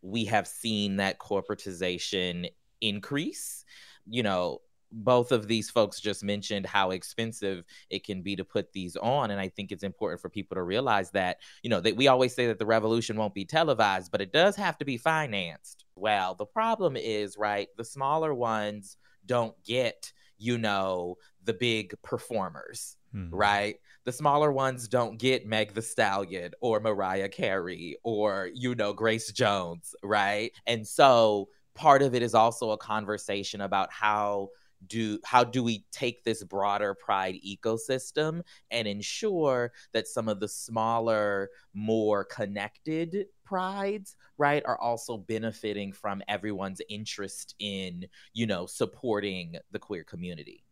we 0.01 0.25
have 0.27 0.47
seen 0.47 0.97
that 0.97 1.19
corporatization 1.19 2.51
increase. 2.81 3.65
You 4.09 4.23
know, 4.23 4.61
both 4.93 5.33
of 5.33 5.49
these 5.49 5.71
folks 5.71 6.01
just 6.01 6.23
mentioned 6.23 6.67
how 6.67 6.91
expensive 6.91 7.65
it 7.91 8.05
can 8.05 8.23
be 8.23 8.37
to 8.37 8.45
put 8.45 8.71
these 8.73 8.95
on 8.97 9.31
and 9.31 9.41
i 9.41 9.49
think 9.49 9.73
it's 9.73 9.83
important 9.83 10.21
for 10.21 10.29
people 10.29 10.55
to 10.55 10.63
realize 10.63 11.11
that 11.11 11.39
you 11.63 11.71
know 11.71 11.81
that 11.81 11.97
we 11.97 12.09
always 12.09 12.35
say 12.35 12.47
that 12.47 12.59
the 12.59 12.67
revolution 12.67 13.17
won't 13.17 13.35
be 13.35 13.45
televised 13.45 14.13
but 14.13 14.21
it 14.21 14.33
does 14.33 14.55
have 14.55 14.77
to 14.77 14.85
be 14.85 14.99
financed 14.99 15.87
well 15.97 16.35
the 16.35 16.45
problem 16.45 16.97
is 16.97 17.39
right 17.39 17.69
the 17.77 17.85
smaller 17.85 18.35
ones 18.35 18.99
don't 19.25 19.55
get 19.65 20.13
you 20.37 20.59
know 20.59 21.17
the 21.45 21.55
big 21.55 21.95
performers 22.03 22.97
hmm. 23.13 23.31
right 23.31 23.77
the 24.05 24.13
smaller 24.13 24.51
ones 24.53 24.89
don't 24.89 25.19
get 25.19 25.47
meg 25.47 25.75
the 25.75 25.83
stallion 25.83 26.53
or 26.61 26.81
mariah 26.81 27.29
carey 27.29 27.97
or 28.03 28.51
you 28.55 28.75
know 28.75 28.93
grace 28.93 29.31
jones 29.33 29.95
right? 30.03 30.53
And 30.67 30.87
so 30.87 31.49
part 31.75 32.03
of 32.03 32.15
it 32.15 32.23
is 32.23 32.35
also 32.35 32.71
a 32.71 32.79
conversation 32.79 33.61
about 33.61 33.93
how 33.93 34.51
do 34.89 35.19
how 35.25 35.45
do 35.45 35.63
we 35.63 35.85
take 35.93 36.25
this 36.25 36.43
broader 36.43 36.95
pride 36.95 37.37
ecosystem 37.47 38.43
and 38.71 38.89
ensure 38.89 39.73
that 39.93 40.09
some 40.09 40.29
of 40.29 40.41
the 40.41 40.49
smaller 40.49 41.51
more 41.73 42.25
connected 42.25 43.27
prides 43.45 44.17
right 44.39 44.65
are 44.67 44.81
also 44.81 45.17
benefiting 45.17 45.93
from 45.93 46.23
everyone's 46.29 46.81
interest 46.89 47.55
in 47.59 48.07
you 48.35 48.47
know 48.47 48.67
supporting 48.67 49.57
the 49.71 49.79
queer 49.79 50.05
community 50.05 50.65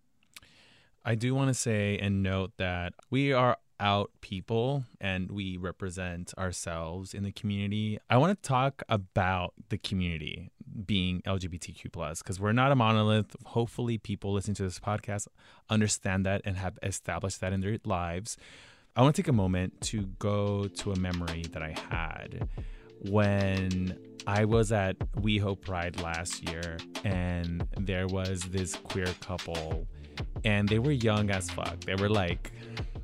I 1.04 1.14
do 1.14 1.34
want 1.34 1.48
to 1.48 1.54
say 1.54 1.98
and 1.98 2.22
note 2.22 2.52
that 2.58 2.92
we 3.10 3.32
are 3.32 3.56
out 3.80 4.10
people 4.20 4.84
and 5.00 5.30
we 5.30 5.56
represent 5.56 6.34
ourselves 6.36 7.14
in 7.14 7.22
the 7.22 7.32
community. 7.32 7.98
I 8.10 8.18
want 8.18 8.40
to 8.40 8.48
talk 8.48 8.82
about 8.88 9.54
the 9.70 9.78
community 9.78 10.50
being 10.84 11.22
LGBTQ 11.22 11.90
plus 11.90 12.22
because 12.22 12.38
we're 12.38 12.52
not 12.52 12.70
a 12.70 12.76
monolith. 12.76 13.34
Hopefully, 13.46 13.96
people 13.96 14.34
listening 14.34 14.56
to 14.56 14.64
this 14.64 14.78
podcast 14.78 15.26
understand 15.70 16.26
that 16.26 16.42
and 16.44 16.58
have 16.58 16.78
established 16.82 17.40
that 17.40 17.54
in 17.54 17.60
their 17.60 17.78
lives. 17.84 18.36
I 18.94 19.02
want 19.02 19.16
to 19.16 19.22
take 19.22 19.28
a 19.28 19.32
moment 19.32 19.80
to 19.82 20.02
go 20.18 20.66
to 20.66 20.92
a 20.92 20.96
memory 20.96 21.44
that 21.52 21.62
I 21.62 21.74
had 21.90 22.48
when 23.08 23.98
I 24.26 24.44
was 24.44 24.72
at 24.72 24.98
WeHo 25.16 25.58
Pride 25.58 26.00
last 26.02 26.46
year, 26.48 26.76
and 27.04 27.66
there 27.78 28.06
was 28.06 28.42
this 28.42 28.74
queer 28.74 29.06
couple, 29.20 29.86
and 30.44 30.68
they 30.68 30.78
were 30.78 30.92
young 30.92 31.30
as 31.30 31.50
fuck. 31.50 31.80
They 31.80 31.94
were 31.94 32.08
like 32.08 32.52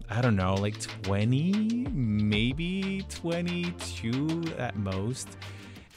I 0.09 0.21
don't 0.21 0.37
know, 0.37 0.55
like 0.55 0.81
20, 1.03 1.89
maybe 1.91 3.05
22 3.09 4.55
at 4.57 4.77
most. 4.77 5.37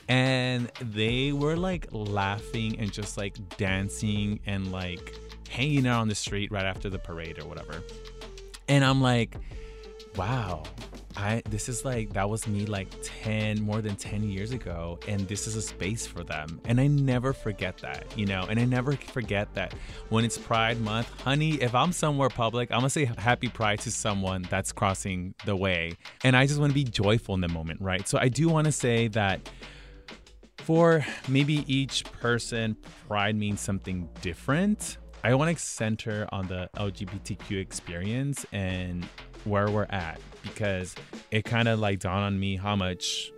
And 0.08 0.72
they 0.82 1.32
were 1.32 1.56
like 1.56 1.88
laughing 1.92 2.80
and 2.80 2.92
just 2.92 3.18
like 3.18 3.36
dancing 3.58 4.40
and 4.48 4.72
like 4.72 5.16
hanging 5.48 5.86
out 5.86 6.02
on 6.02 6.08
the 6.08 6.16
street 6.16 6.52
right 6.52 6.66
after 6.66 6.90
the 6.90 6.98
parade 6.98 7.38
or 7.38 7.48
whatever. 7.48 7.84
And 8.68 8.84
I'm 8.84 9.00
like, 9.00 9.36
wow, 10.16 10.64
I 11.20 11.42
this 11.50 11.68
is 11.68 11.84
like 11.84 12.14
that 12.14 12.30
was 12.30 12.48
me 12.48 12.66
like 12.66 12.88
10 13.04 13.62
more 13.62 13.82
than 13.82 13.98
10 13.98 14.24
years 14.24 14.52
ago 14.52 14.98
and 15.08 15.28
this 15.28 15.48
is 15.48 15.56
a 15.58 15.62
space 15.62 16.08
for 16.08 16.24
them. 16.24 16.62
And 16.64 16.80
I 16.80 16.88
never 16.88 17.34
forget 17.34 17.78
that 17.80 18.06
you 18.18 18.26
know? 18.26 18.46
And 18.50 18.58
I 18.58 18.66
never 18.66 18.94
forget 18.94 19.54
that 19.56 19.74
when 20.08 20.24
it's 20.24 20.38
pride 20.38 20.80
month 20.80 21.10
honey 21.22 21.56
if 21.56 21.76
I'm 21.76 21.92
somewhere 21.92 22.30
public 22.30 22.72
I'm 22.72 22.82
to 22.82 22.90
say 22.90 23.06
happy 23.18 23.50
pride 23.50 23.80
to 23.82 23.92
someone 23.92 24.44
that's 24.50 24.72
crossing 24.72 25.36
the 25.46 25.56
way. 25.56 25.92
And 26.24 26.38
I 26.38 26.48
just 26.48 26.60
want 26.60 26.72
to 26.72 26.76
be 26.76 26.86
joyful 26.86 27.36
in 27.36 27.42
the 27.42 27.50
moment 27.50 27.82
right? 27.82 28.08
So 28.08 28.18
I 28.18 28.30
do 28.30 28.48
want 28.48 28.66
to 28.66 28.72
say 28.72 29.10
that 29.10 29.50
for 30.58 31.06
maybe 31.28 31.66
each 31.68 32.06
person 32.06 32.78
pride 33.08 33.36
means 33.36 33.60
something 33.60 34.08
different. 34.22 34.98
I 35.22 35.34
want 35.36 35.56
to 35.56 35.62
center 35.62 36.30
on 36.32 36.48
the 36.48 36.70
LGBTQ 36.78 37.60
experience 37.60 38.46
and 38.54 39.06
where 39.46 39.70
we're 39.70 39.88
at 39.90 40.20
because 40.44 40.96
it 41.32 41.46
kind 41.46 41.68
of 41.68 41.80
like 41.80 42.00
dawned 42.00 42.26
on 42.26 42.40
me 42.40 42.56
how 42.56 42.76
much 42.76 43.32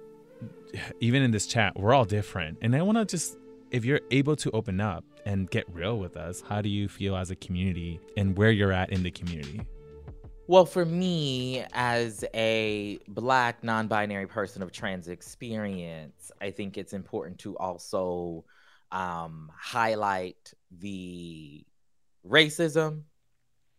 even 1.00 1.22
in 1.22 1.32
this 1.32 1.48
chat 1.48 1.78
we're 1.78 1.94
all 1.94 2.06
different. 2.06 2.58
And 2.62 2.76
i 2.76 2.82
want 2.82 2.98
to 2.98 3.06
just 3.06 3.38
if 3.72 3.86
you're 3.86 4.02
able 4.12 4.36
to 4.38 4.52
open 4.52 4.82
up 4.82 5.04
and 5.26 5.50
get 5.50 5.66
real 5.70 5.98
with 5.98 6.18
us 6.18 6.42
how 6.48 6.62
do 6.62 6.70
you 6.70 6.88
feel 6.88 7.16
as 7.16 7.32
a 7.32 7.36
community 7.36 8.00
and 8.18 8.38
where 8.38 8.52
you're 8.52 8.72
at 8.72 8.92
in 8.92 9.04
the 9.04 9.12
community? 9.12 9.62
Well 10.48 10.66
for 10.66 10.86
me 10.86 11.64
as 11.72 12.26
a 12.34 13.00
black 13.08 13.64
non-binary 13.64 14.28
person 14.28 14.62
of 14.62 14.72
trans 14.72 15.08
experience 15.08 16.32
i 16.42 16.52
think 16.52 16.78
it's 16.78 16.94
important 16.94 17.40
to 17.40 17.58
also 17.58 18.44
um, 18.92 19.50
highlight 19.58 20.54
the 20.80 21.64
racism 22.28 23.04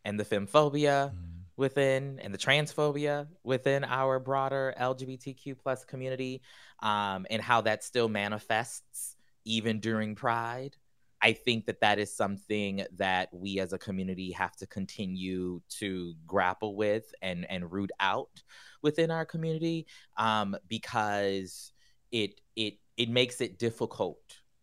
and 0.04 0.18
the 0.18 0.24
femmephobia 0.24 1.12
mm 1.12 1.31
within 1.62 2.18
and 2.18 2.34
the 2.34 2.38
transphobia 2.38 3.28
within 3.44 3.84
our 3.84 4.18
broader 4.18 4.74
LGBTQ 4.80 5.56
plus 5.56 5.84
community 5.84 6.42
um, 6.82 7.24
and 7.30 7.40
how 7.40 7.60
that 7.60 7.84
still 7.84 8.08
manifests 8.08 9.14
even 9.44 9.78
during 9.78 10.16
Pride. 10.16 10.76
I 11.22 11.34
think 11.34 11.66
that 11.66 11.80
that 11.82 12.00
is 12.00 12.12
something 12.12 12.84
that 12.96 13.28
we 13.32 13.60
as 13.60 13.72
a 13.72 13.78
community 13.78 14.32
have 14.32 14.56
to 14.56 14.66
continue 14.66 15.60
to 15.78 16.14
grapple 16.26 16.74
with 16.74 17.14
and 17.22 17.48
and 17.48 17.70
root 17.70 17.92
out 18.00 18.42
within 18.82 19.12
our 19.12 19.24
community 19.24 19.86
um, 20.16 20.56
because 20.66 21.72
it 22.10 22.40
it 22.56 22.74
it 22.96 23.08
makes 23.08 23.40
it 23.40 23.56
difficult, 23.56 24.18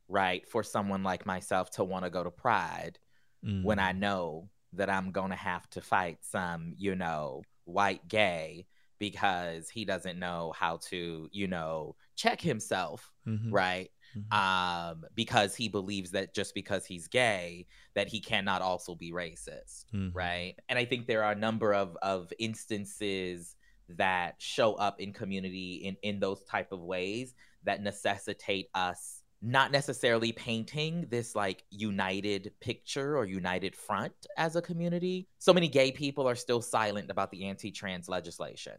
right, 0.09 0.45
for 0.49 0.63
someone 0.63 1.01
like 1.01 1.25
myself 1.25 1.71
to 1.71 1.85
want 1.85 2.03
to 2.03 2.09
go 2.09 2.25
to 2.25 2.29
Pride 2.29 2.99
mm. 3.45 3.63
when 3.63 3.79
I 3.79 3.93
know 3.93 4.49
that 4.73 4.89
I'm 4.89 5.11
going 5.11 5.31
to 5.31 5.35
have 5.35 5.69
to 5.71 5.81
fight 5.81 6.19
some, 6.21 6.73
you 6.77 6.95
know, 6.95 7.43
white 7.65 8.07
gay 8.07 8.65
because 8.99 9.69
he 9.69 9.85
doesn't 9.85 10.19
know 10.19 10.53
how 10.57 10.77
to, 10.89 11.29
you 11.31 11.47
know, 11.47 11.95
check 12.15 12.41
himself, 12.41 13.11
mm-hmm. 13.27 13.51
right? 13.51 13.89
Mm-hmm. 14.17 14.37
Um, 14.37 15.05
because 15.15 15.55
he 15.55 15.69
believes 15.69 16.11
that 16.11 16.33
just 16.33 16.53
because 16.53 16.85
he's 16.85 17.07
gay, 17.07 17.67
that 17.95 18.07
he 18.07 18.19
cannot 18.19 18.61
also 18.61 18.95
be 18.95 19.11
racist, 19.11 19.85
mm-hmm. 19.93 20.15
right? 20.15 20.55
And 20.67 20.77
I 20.77 20.85
think 20.85 21.07
there 21.07 21.23
are 21.23 21.31
a 21.31 21.35
number 21.35 21.73
of 21.73 21.95
of 22.01 22.31
instances 22.39 23.55
that 23.89 24.35
show 24.39 24.73
up 24.73 24.99
in 24.99 25.13
community 25.13 25.75
in 25.75 25.95
in 26.01 26.19
those 26.19 26.43
type 26.43 26.71
of 26.71 26.81
ways 26.81 27.33
that 27.63 27.81
necessitate 27.81 28.69
us 28.73 29.18
not 29.41 29.71
necessarily 29.71 30.31
painting 30.31 31.07
this 31.09 31.35
like 31.35 31.63
united 31.69 32.51
picture 32.59 33.17
or 33.17 33.25
united 33.25 33.75
front 33.75 34.13
as 34.37 34.55
a 34.55 34.61
community. 34.61 35.27
So 35.37 35.53
many 35.53 35.67
gay 35.67 35.91
people 35.91 36.27
are 36.27 36.35
still 36.35 36.61
silent 36.61 37.09
about 37.09 37.31
the 37.31 37.45
anti 37.45 37.71
trans 37.71 38.09
legislation. 38.09 38.73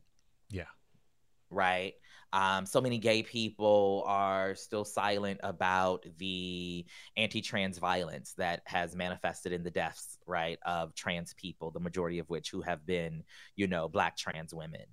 Yeah. 0.51 0.65
Right. 1.51 1.95
Um, 2.33 2.65
so 2.65 2.81
many 2.81 2.99
gay 2.99 3.23
people 3.23 4.05
are 4.07 4.55
still 4.55 4.85
silent 4.85 5.41
about 5.43 6.07
the 6.19 6.85
anti 7.17 7.41
trans 7.41 7.79
violence 7.79 8.35
that 8.37 8.63
has 8.67 8.95
manifested 8.95 9.53
in 9.53 9.65
the 9.65 9.71
deaths, 9.71 10.19
right, 10.27 10.59
of 10.65 10.95
trans 10.95 11.35
people, 11.35 11.71
the 11.71 11.81
majority 11.81 12.19
of 12.19 12.29
which 12.31 12.51
who 12.51 12.61
have 12.61 12.87
been, 12.87 13.25
you 13.57 13.67
know, 13.67 13.89
black 13.89 14.17
trans 14.17 14.55
women. 14.55 14.87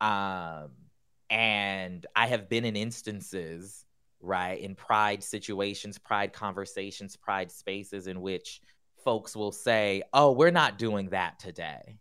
Um, 0.00 0.70
and 1.30 2.04
I 2.16 2.26
have 2.26 2.48
been 2.48 2.64
in 2.64 2.74
instances 2.74 3.84
right? 4.22 4.58
In 4.60 4.74
pride 4.74 5.22
situations, 5.22 5.98
pride 5.98 6.32
conversations, 6.32 7.16
pride 7.16 7.50
spaces 7.50 8.06
in 8.06 8.20
which 8.20 8.60
folks 9.04 9.36
will 9.36 9.52
say, 9.52 10.02
"Oh, 10.12 10.32
we're 10.32 10.50
not 10.50 10.78
doing 10.78 11.10
that 11.10 11.38
today." 11.38 11.98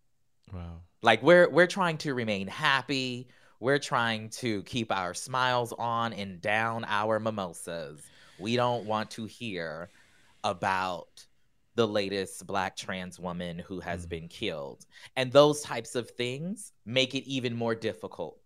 Wow. 0.53 0.81
Like 1.01 1.21
we're 1.23 1.49
we're 1.49 1.67
trying 1.67 1.97
to 1.99 2.13
remain 2.13 2.47
happy. 2.47 3.27
We're 3.59 3.79
trying 3.79 4.29
to 4.29 4.63
keep 4.63 4.91
our 4.91 5.13
smiles 5.13 5.73
on 5.77 6.13
and 6.13 6.41
down 6.41 6.85
our 6.87 7.19
mimosas. 7.19 8.01
We 8.39 8.55
don't 8.55 8.85
want 8.85 9.11
to 9.11 9.25
hear 9.25 9.89
about 10.43 11.25
the 11.75 11.87
latest 11.87 12.45
black 12.45 12.75
trans 12.75 13.19
woman 13.19 13.59
who 13.59 13.79
has 13.79 14.05
mm. 14.05 14.09
been 14.09 14.27
killed. 14.27 14.85
And 15.15 15.31
those 15.31 15.61
types 15.61 15.95
of 15.95 16.09
things 16.09 16.73
make 16.85 17.15
it 17.15 17.27
even 17.29 17.55
more 17.55 17.75
difficult 17.75 18.40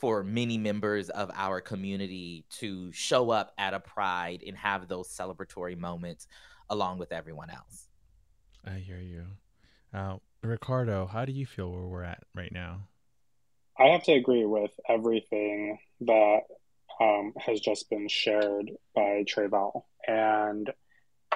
for 0.00 0.24
many 0.24 0.58
members 0.58 1.10
of 1.10 1.30
our 1.34 1.60
community 1.60 2.44
to 2.58 2.90
show 2.92 3.30
up 3.30 3.52
at 3.58 3.74
a 3.74 3.80
pride 3.80 4.42
and 4.46 4.56
have 4.56 4.88
those 4.88 5.08
celebratory 5.08 5.76
moments 5.76 6.26
along 6.68 6.98
with 6.98 7.12
everyone 7.12 7.50
else. 7.50 7.88
I 8.64 8.78
hear 8.78 8.98
you. 8.98 9.24
Uh, 9.92 10.16
Ricardo, 10.42 11.06
how 11.06 11.24
do 11.24 11.32
you 11.32 11.46
feel 11.46 11.70
where 11.70 11.82
we're 11.82 12.04
at 12.04 12.22
right 12.34 12.52
now? 12.52 12.88
I 13.78 13.88
have 13.88 14.02
to 14.04 14.12
agree 14.12 14.44
with 14.44 14.72
everything 14.88 15.78
that 16.02 16.40
um, 17.00 17.32
has 17.38 17.60
just 17.60 17.88
been 17.90 18.08
shared 18.08 18.70
by 18.94 19.24
Tre'vell. 19.26 19.84
And 20.06 20.70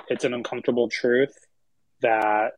it's 0.09 0.25
an 0.25 0.35
uncomfortable 0.35 0.89
truth 0.89 1.35
that 2.03 2.53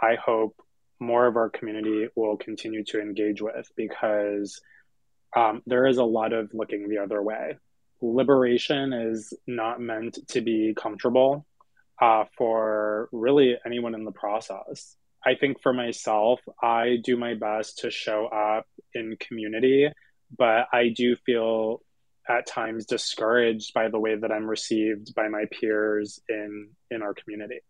I 0.00 0.16
hope 0.16 0.56
more 0.98 1.26
of 1.26 1.36
our 1.36 1.48
community 1.48 2.08
will 2.14 2.36
continue 2.36 2.84
to 2.84 3.00
engage 3.00 3.40
with 3.40 3.70
because 3.76 4.60
um, 5.36 5.62
there 5.66 5.86
is 5.86 5.98
a 5.98 6.04
lot 6.04 6.32
of 6.32 6.50
looking 6.52 6.88
the 6.88 6.98
other 6.98 7.22
way. 7.22 7.56
Liberation 8.00 8.92
is 8.92 9.32
not 9.46 9.80
meant 9.80 10.18
to 10.28 10.40
be 10.40 10.74
comfortable 10.76 11.46
uh, 12.00 12.24
for 12.36 13.08
really 13.12 13.56
anyone 13.64 13.94
in 13.94 14.04
the 14.04 14.12
process. 14.12 14.96
I 15.24 15.34
think 15.34 15.60
for 15.62 15.72
myself, 15.72 16.40
I 16.62 16.96
do 17.02 17.16
my 17.16 17.34
best 17.34 17.78
to 17.80 17.90
show 17.90 18.26
up 18.26 18.66
in 18.94 19.16
community, 19.20 19.88
but 20.36 20.66
I 20.72 20.88
do 20.96 21.16
feel 21.26 21.82
at 22.28 22.46
times 22.46 22.86
discouraged 22.86 23.74
by 23.74 23.88
the 23.88 23.98
way 23.98 24.16
that 24.16 24.30
I'm 24.30 24.48
received 24.48 25.14
by 25.14 25.28
my 25.28 25.44
peers 25.50 26.20
in 26.28 26.70
in 26.90 27.02
our 27.02 27.12
community. 27.14 27.60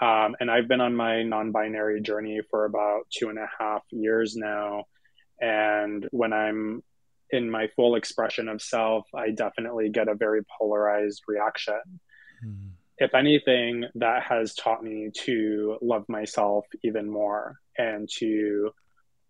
Um, 0.00 0.36
and 0.40 0.50
I've 0.50 0.68
been 0.68 0.80
on 0.80 0.96
my 0.96 1.22
non-binary 1.22 2.00
journey 2.00 2.40
for 2.50 2.64
about 2.64 3.02
two 3.10 3.28
and 3.28 3.38
a 3.38 3.48
half 3.58 3.82
years 3.90 4.34
now. 4.34 4.84
And 5.40 6.06
when 6.10 6.32
I'm 6.32 6.82
in 7.30 7.50
my 7.50 7.68
full 7.76 7.94
expression 7.94 8.48
of 8.48 8.60
self, 8.60 9.06
I 9.14 9.30
definitely 9.30 9.90
get 9.90 10.08
a 10.08 10.14
very 10.14 10.42
polarized 10.58 11.22
reaction. 11.28 11.80
Mm. 12.44 12.70
If 12.98 13.14
anything, 13.14 13.84
that 13.94 14.24
has 14.24 14.54
taught 14.54 14.82
me 14.82 15.10
to 15.24 15.78
love 15.80 16.04
myself 16.08 16.66
even 16.84 17.10
more 17.10 17.58
and 17.78 18.08
to 18.18 18.72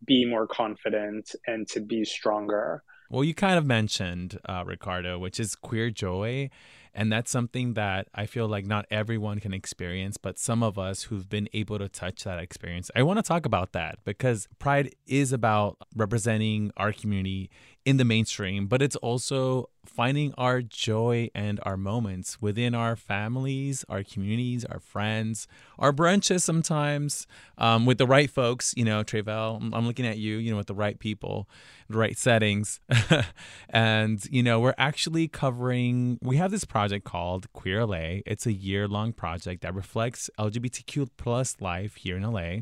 be 0.05 0.25
more 0.25 0.47
confident 0.47 1.35
and 1.47 1.69
to 1.69 1.81
be 1.81 2.05
stronger. 2.05 2.83
Well, 3.11 3.25
you 3.25 3.35
kind 3.35 3.59
of 3.59 3.67
mentioned, 3.67 4.39
uh, 4.45 4.65
Ricardo, 4.67 5.19
which 5.19 5.39
is 5.39 5.55
queer 5.55 5.91
joy. 5.91 6.51
And 6.95 7.13
that's 7.13 7.31
something 7.31 7.75
that 7.75 8.09
I 8.15 8.27
feel 8.27 8.49
like 8.49 8.67
not 8.67 8.87
everyone 8.91 9.41
can 9.41 9.55
experience, 9.55 10.17
but 10.17 10.39
some 10.39 10.63
of 10.63 10.79
us 10.79 11.05
who've 11.05 11.29
been 11.29 11.49
able 11.53 11.79
to 11.79 11.89
touch 11.89 12.25
that 12.25 12.39
experience. 12.39 12.91
I 12.97 13.03
want 13.03 13.19
to 13.19 13.23
talk 13.23 13.47
about 13.47 13.73
that 13.73 13.99
because 14.05 14.49
Pride 14.59 14.95
is 15.07 15.33
about 15.33 15.79
representing 15.95 16.73
our 16.77 16.93
community 16.93 17.51
in 17.85 17.97
the 17.97 18.05
mainstream, 18.05 18.67
but 18.67 18.83
it's 18.83 18.97
also 18.97 19.71
finding 19.87 20.35
our 20.37 20.61
joy 20.61 21.31
and 21.35 21.59
our 21.63 21.77
moments 21.77 22.41
within 22.41 22.75
our 22.75 22.95
families, 22.95 23.85
our 23.89 24.05
communities, 24.05 24.65
our 24.67 24.79
friends, 24.79 25.49
our 25.79 25.93
brunches 25.93 26.43
sometimes 26.43 27.27
um, 27.57 27.87
with 27.87 27.97
the 27.97 28.07
right 28.07 28.29
folks. 28.29 28.75
You 28.77 28.85
know, 28.85 29.03
Tre'vell, 29.03 29.71
I'm 29.73 29.87
looking 29.87 30.07
at 30.07 30.19
you, 30.19 30.37
you 30.37 30.51
know, 30.51 30.59
with 30.59 30.67
the 30.67 30.75
right 30.75 30.99
people, 30.99 31.49
the 31.89 31.97
right 31.97 32.19
settings. 32.19 32.81
and, 33.71 34.23
you 34.31 34.43
know, 34.43 34.61
we're 34.61 34.75
actually 34.77 35.27
covering, 35.27 36.19
we 36.21 36.37
have 36.37 36.51
this 36.51 36.65
project 36.65 37.05
called 37.07 37.51
Queer 37.55 37.87
LA. 37.87 38.21
It's 38.27 38.45
a 38.45 38.53
year 38.53 38.87
long 38.87 39.13
project 39.15 39.63
that 39.63 39.75
reflects 39.75 40.29
LGBTQ 40.39 41.09
plus 41.17 41.57
life 41.61 41.97
here 41.97 42.19
in 42.19 42.23
LA. 42.23 42.59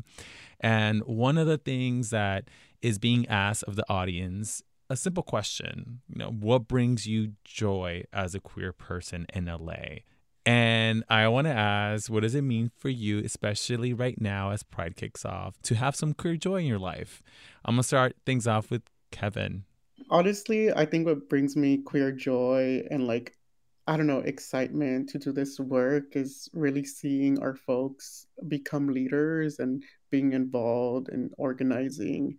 And 0.61 1.01
one 1.01 1.37
of 1.37 1.47
the 1.47 1.57
things 1.57 2.09
that 2.09 2.45
is 2.81 2.97
being 2.97 3.27
asked 3.27 3.63
of 3.63 3.75
the 3.75 3.83
audience 3.89 4.63
a 4.89 4.95
simple 4.95 5.23
question. 5.23 6.01
You 6.07 6.19
know, 6.19 6.29
what 6.31 6.67
brings 6.67 7.05
you 7.05 7.33
joy 7.43 8.03
as 8.11 8.33
a 8.33 8.39
queer 8.39 8.73
person 8.73 9.25
in 9.33 9.45
LA? 9.45 9.99
And 10.45 11.03
I 11.09 11.27
want 11.27 11.45
to 11.45 11.53
ask, 11.53 12.09
what 12.09 12.23
does 12.23 12.33
it 12.33 12.41
mean 12.41 12.71
for 12.75 12.89
you, 12.89 13.19
especially 13.19 13.93
right 13.93 14.19
now 14.19 14.49
as 14.49 14.63
Pride 14.63 14.95
kicks 14.95 15.23
off, 15.23 15.61
to 15.63 15.75
have 15.75 15.95
some 15.95 16.13
queer 16.13 16.37
joy 16.37 16.57
in 16.57 16.65
your 16.65 16.79
life? 16.79 17.21
I'm 17.63 17.75
going 17.75 17.83
to 17.83 17.87
start 17.87 18.15
things 18.25 18.47
off 18.47 18.71
with 18.71 18.81
Kevin. 19.11 19.65
Honestly, 20.09 20.73
I 20.73 20.85
think 20.85 21.05
what 21.05 21.29
brings 21.29 21.55
me 21.55 21.77
queer 21.77 22.11
joy 22.11 22.81
and 22.89 23.05
like, 23.05 23.37
I 23.85 23.95
don't 23.97 24.07
know, 24.07 24.19
excitement 24.19 25.09
to 25.09 25.19
do 25.19 25.31
this 25.31 25.59
work 25.59 26.15
is 26.15 26.49
really 26.53 26.83
seeing 26.83 27.39
our 27.39 27.55
folks 27.55 28.25
become 28.47 28.87
leaders 28.87 29.59
and 29.59 29.83
being 30.09 30.33
involved 30.33 31.09
in 31.09 31.29
organizing 31.37 32.37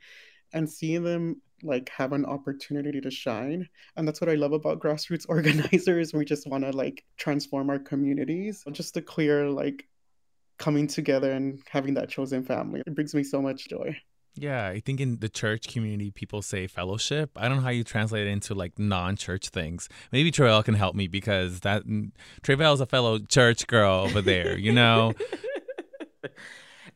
and 0.53 0.69
seeing 0.69 1.05
them 1.05 1.41
like 1.63 1.89
have 1.91 2.13
an 2.13 2.25
opportunity 2.25 3.01
to 3.01 3.11
shine 3.11 3.69
and 3.97 4.07
that's 4.07 4.21
what 4.21 4.31
i 4.31 4.35
love 4.35 4.53
about 4.53 4.81
grassroots 4.81 5.27
organizers 5.29 6.13
we 6.13 6.25
just 6.25 6.47
want 6.47 6.65
to 6.65 6.71
like 6.71 7.05
transform 7.17 7.71
our 7.71 7.79
communities 7.79 8.65
just 8.73 8.97
a 8.97 9.03
clear 9.03 9.49
like 9.49 9.89
coming 10.59 10.87
together 10.87 11.33
and 11.33 11.61
having 11.69 11.95
that 11.95 12.09
chosen 12.09 12.43
family 12.43 12.83
it 12.87 12.95
brings 12.95 13.15
me 13.15 13.23
so 13.23 13.41
much 13.41 13.69
joy 13.69 13.97
yeah, 14.37 14.69
I 14.69 14.81
think 14.81 15.01
in 15.01 15.19
the 15.19 15.29
church 15.29 15.69
community, 15.69 16.11
people 16.11 16.41
say 16.41 16.67
fellowship. 16.67 17.31
I 17.37 17.49
don't 17.49 17.59
know 17.59 17.63
how 17.65 17.71
you 17.71 17.85
translate 17.85 18.27
it 18.27 18.31
into 18.31 18.55
like 18.55 18.79
non-church 18.79 19.49
things. 19.49 19.89
Maybe 20.13 20.31
Tre'vell 20.31 20.65
can 20.65 20.75
help 20.75 20.95
me 20.95 21.09
because 21.09 21.61
that 21.61 21.85
mm, 21.85 22.13
Tre'vell 22.43 22.75
is 22.75 22.81
a 22.81 22.87
fellow 22.87 23.19
church 23.19 23.67
girl 23.67 24.07
over 24.07 24.23
there, 24.23 24.57
you 24.57 24.73
know. 24.73 25.15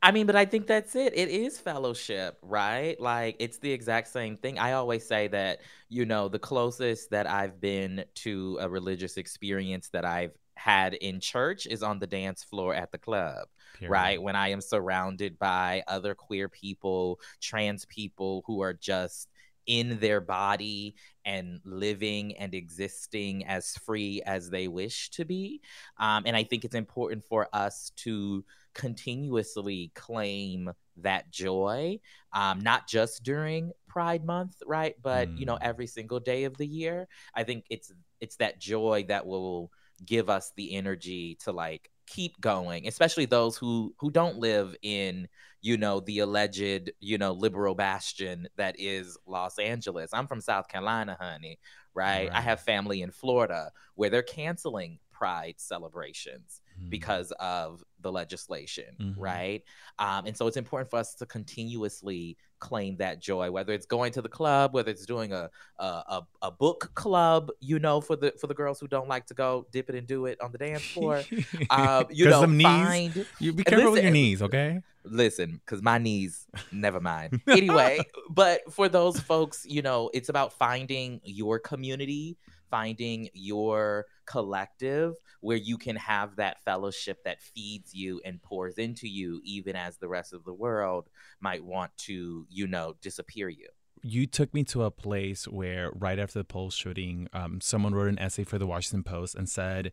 I 0.05 0.11
mean, 0.12 0.27
but 0.27 0.37
I 0.37 0.45
think 0.45 0.67
that's 0.67 0.95
it. 0.97 1.17
It 1.17 1.31
is 1.31 1.59
fellowship, 1.59 2.37
right? 2.43 3.01
Like 3.01 3.37
it's 3.38 3.57
the 3.57 3.73
exact 3.73 4.09
same 4.09 4.37
thing. 4.37 4.59
I 4.59 4.73
always 4.73 5.07
say 5.07 5.29
that, 5.29 5.61
you 5.88 6.05
know, 6.05 6.29
the 6.29 6.38
closest 6.38 7.09
that 7.11 7.27
I've 7.27 7.59
been 7.59 8.05
to 8.17 8.59
a 8.61 8.69
religious 8.69 9.17
experience 9.17 9.88
that 9.95 10.05
I've 10.05 10.33
had 10.57 10.93
in 10.93 11.21
church 11.21 11.67
is 11.67 11.83
on 11.83 12.01
the 12.01 12.07
dance 12.07 12.45
floor 12.45 12.75
at 12.75 12.93
the 12.93 12.99
club, 12.99 13.49
Period. 13.79 13.90
right? 13.90 14.23
When 14.23 14.37
I 14.37 14.49
am 14.49 14.61
surrounded 14.61 15.38
by 15.38 15.83
other 15.88 16.14
queer 16.14 16.51
people, 16.51 17.19
trans 17.40 17.87
people 17.87 18.43
who 18.47 18.61
are 18.61 18.75
just 18.75 19.31
in 19.66 19.98
their 19.98 20.20
body 20.20 20.94
and 21.24 21.61
living 21.64 22.37
and 22.37 22.55
existing 22.55 23.46
as 23.46 23.77
free 23.79 24.22
as 24.27 24.50
they 24.50 24.68
wish 24.68 25.11
to 25.11 25.24
be. 25.24 25.61
Um, 25.98 26.24
and 26.27 26.37
I 26.37 26.44
think 26.44 26.64
it's 26.64 26.74
important 26.74 27.24
for 27.24 27.48
us 27.53 27.92
to 27.96 28.44
continuously 28.74 29.90
claim 29.94 30.72
that 30.98 31.31
joy, 31.31 31.98
um, 32.33 32.61
not 32.61 32.87
just 32.87 33.22
during 33.22 33.72
Pride 33.88 34.24
Month, 34.24 34.57
right? 34.66 34.94
But 35.00 35.29
mm. 35.29 35.38
you 35.38 35.46
know, 35.46 35.55
mm. 35.55 35.62
every 35.62 35.87
single 35.87 36.20
day 36.20 36.44
of 36.44 36.57
the 36.57 36.66
year. 36.66 37.09
I 37.35 37.44
think 37.44 37.64
it's 37.70 37.92
it's 38.20 38.37
that 38.37 38.61
joy 38.61 39.05
that 39.09 39.27
will 39.27 39.70
give 40.05 40.29
us 40.29 40.53
the 40.57 40.74
energy 40.74 41.37
to 41.44 41.53
like 41.53 41.90
keep 42.07 42.40
going 42.40 42.87
especially 42.87 43.25
those 43.25 43.57
who 43.57 43.95
who 43.99 44.11
don't 44.11 44.38
live 44.38 44.75
in 44.83 45.29
you 45.61 45.77
know 45.77 46.01
the 46.01 46.19
alleged 46.19 46.90
you 47.01 47.19
know 47.19 47.33
liberal 47.33 47.75
bastion 47.75 48.47
that 48.57 48.77
is 48.79 49.17
los 49.27 49.59
angeles 49.59 50.11
i'm 50.12 50.27
from 50.27 50.40
south 50.40 50.69
carolina 50.69 51.17
honey 51.21 51.59
right, 51.95 52.29
right. 52.29 52.37
i 52.37 52.40
have 52.40 52.61
family 52.61 53.03
in 53.03 53.11
florida 53.11 53.71
where 53.95 54.11
they're 54.11 54.23
canceling 54.23 54.99
pride 55.14 55.55
celebrations 55.57 56.61
mm-hmm. 56.79 56.90
because 56.90 57.33
of 57.40 57.83
the 58.01 58.12
legislation, 58.12 58.97
mm-hmm. 59.01 59.21
right? 59.21 59.62
Um, 59.99 60.27
and 60.27 60.37
so 60.37 60.47
it's 60.47 60.57
important 60.57 60.90
for 60.90 60.99
us 60.99 61.14
to 61.14 61.27
continuously 61.27 62.37
claim 62.64 62.96
that 62.96 63.20
joy, 63.20 63.50
whether 63.50 63.74
it's 63.74 63.85
going 63.85 64.11
to 64.12 64.22
the 64.22 64.29
club, 64.29 64.72
whether 64.72 64.90
it's 64.90 65.05
doing 65.05 65.33
a 65.33 65.50
a, 65.79 66.22
a 66.40 66.50
book 66.50 66.90
club, 66.94 67.50
you 67.61 67.79
know, 67.79 68.00
for 68.00 68.16
the 68.16 68.33
for 68.40 68.46
the 68.46 68.55
girls 68.55 68.81
who 68.81 68.88
don't 68.88 69.07
like 69.07 69.27
to 69.27 69.35
go 69.35 69.66
dip 69.70 69.90
it 69.90 69.94
and 69.94 70.07
do 70.07 70.24
it 70.24 70.40
on 70.40 70.50
the 70.50 70.57
dance 70.57 70.83
floor. 70.83 71.22
um, 71.68 72.07
you 72.11 72.24
know, 72.24 72.46
knees, 72.46 72.66
find 72.66 73.27
you 73.38 73.53
be 73.53 73.64
careful 73.64 73.90
listen, 73.90 73.92
with 73.92 74.03
your 74.05 74.12
knees, 74.12 74.40
okay? 74.40 74.81
Listen, 75.05 75.61
because 75.64 75.83
my 75.83 75.98
knees, 75.98 76.46
never 76.72 77.00
mind. 77.00 77.42
anyway, 77.48 78.00
but 78.31 78.72
for 78.72 78.88
those 78.88 79.20
folks, 79.20 79.66
you 79.68 79.83
know, 79.83 80.11
it's 80.14 80.31
about 80.31 80.55
finding 80.55 81.20
your 81.24 81.59
community 81.59 82.38
finding 82.70 83.29
your 83.35 84.05
collective 84.27 85.14
where 85.44 85.59
you 85.59 85.76
can 85.76 85.94
have 85.96 86.37
that 86.37 86.64
fellowship 86.64 87.22
that 87.22 87.42
feeds 87.42 87.92
you 87.92 88.18
and 88.24 88.42
pours 88.42 88.78
into 88.78 89.07
you, 89.07 89.42
even 89.44 89.76
as 89.76 89.98
the 89.98 90.09
rest 90.09 90.33
of 90.33 90.42
the 90.44 90.54
world 90.54 91.11
might 91.38 91.62
want 91.62 91.94
to, 91.98 92.46
you 92.48 92.66
know, 92.66 92.94
disappear 93.02 93.50
you. 93.50 93.68
You 94.02 94.26
took 94.26 94.54
me 94.54 94.64
to 94.64 94.85
a 94.85 94.90
place 94.90 95.46
where 95.46 95.90
right 95.94 96.18
after 96.18 96.38
the 96.38 96.44
Pulse 96.44 96.74
shooting, 96.74 97.28
um, 97.35 97.61
someone 97.61 97.94
wrote 97.94 98.09
an 98.09 98.18
essay 98.18 98.44
for 98.44 98.59
the 98.59 98.66
Washington 98.66 99.02
Post 99.02 99.35
and 99.35 99.46
said, 99.46 99.92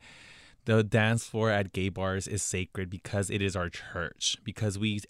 the 0.64 0.84
dance 0.84 1.26
floor 1.26 1.50
at 1.50 1.74
gay 1.74 1.90
bars 1.90 2.30
is 2.30 2.42
sacred 2.42 2.90
because 2.90 3.30
it 3.30 3.42
is 3.42 3.56
our 3.56 3.70
church, 3.70 4.38
because 4.46 4.80
we 4.80 5.02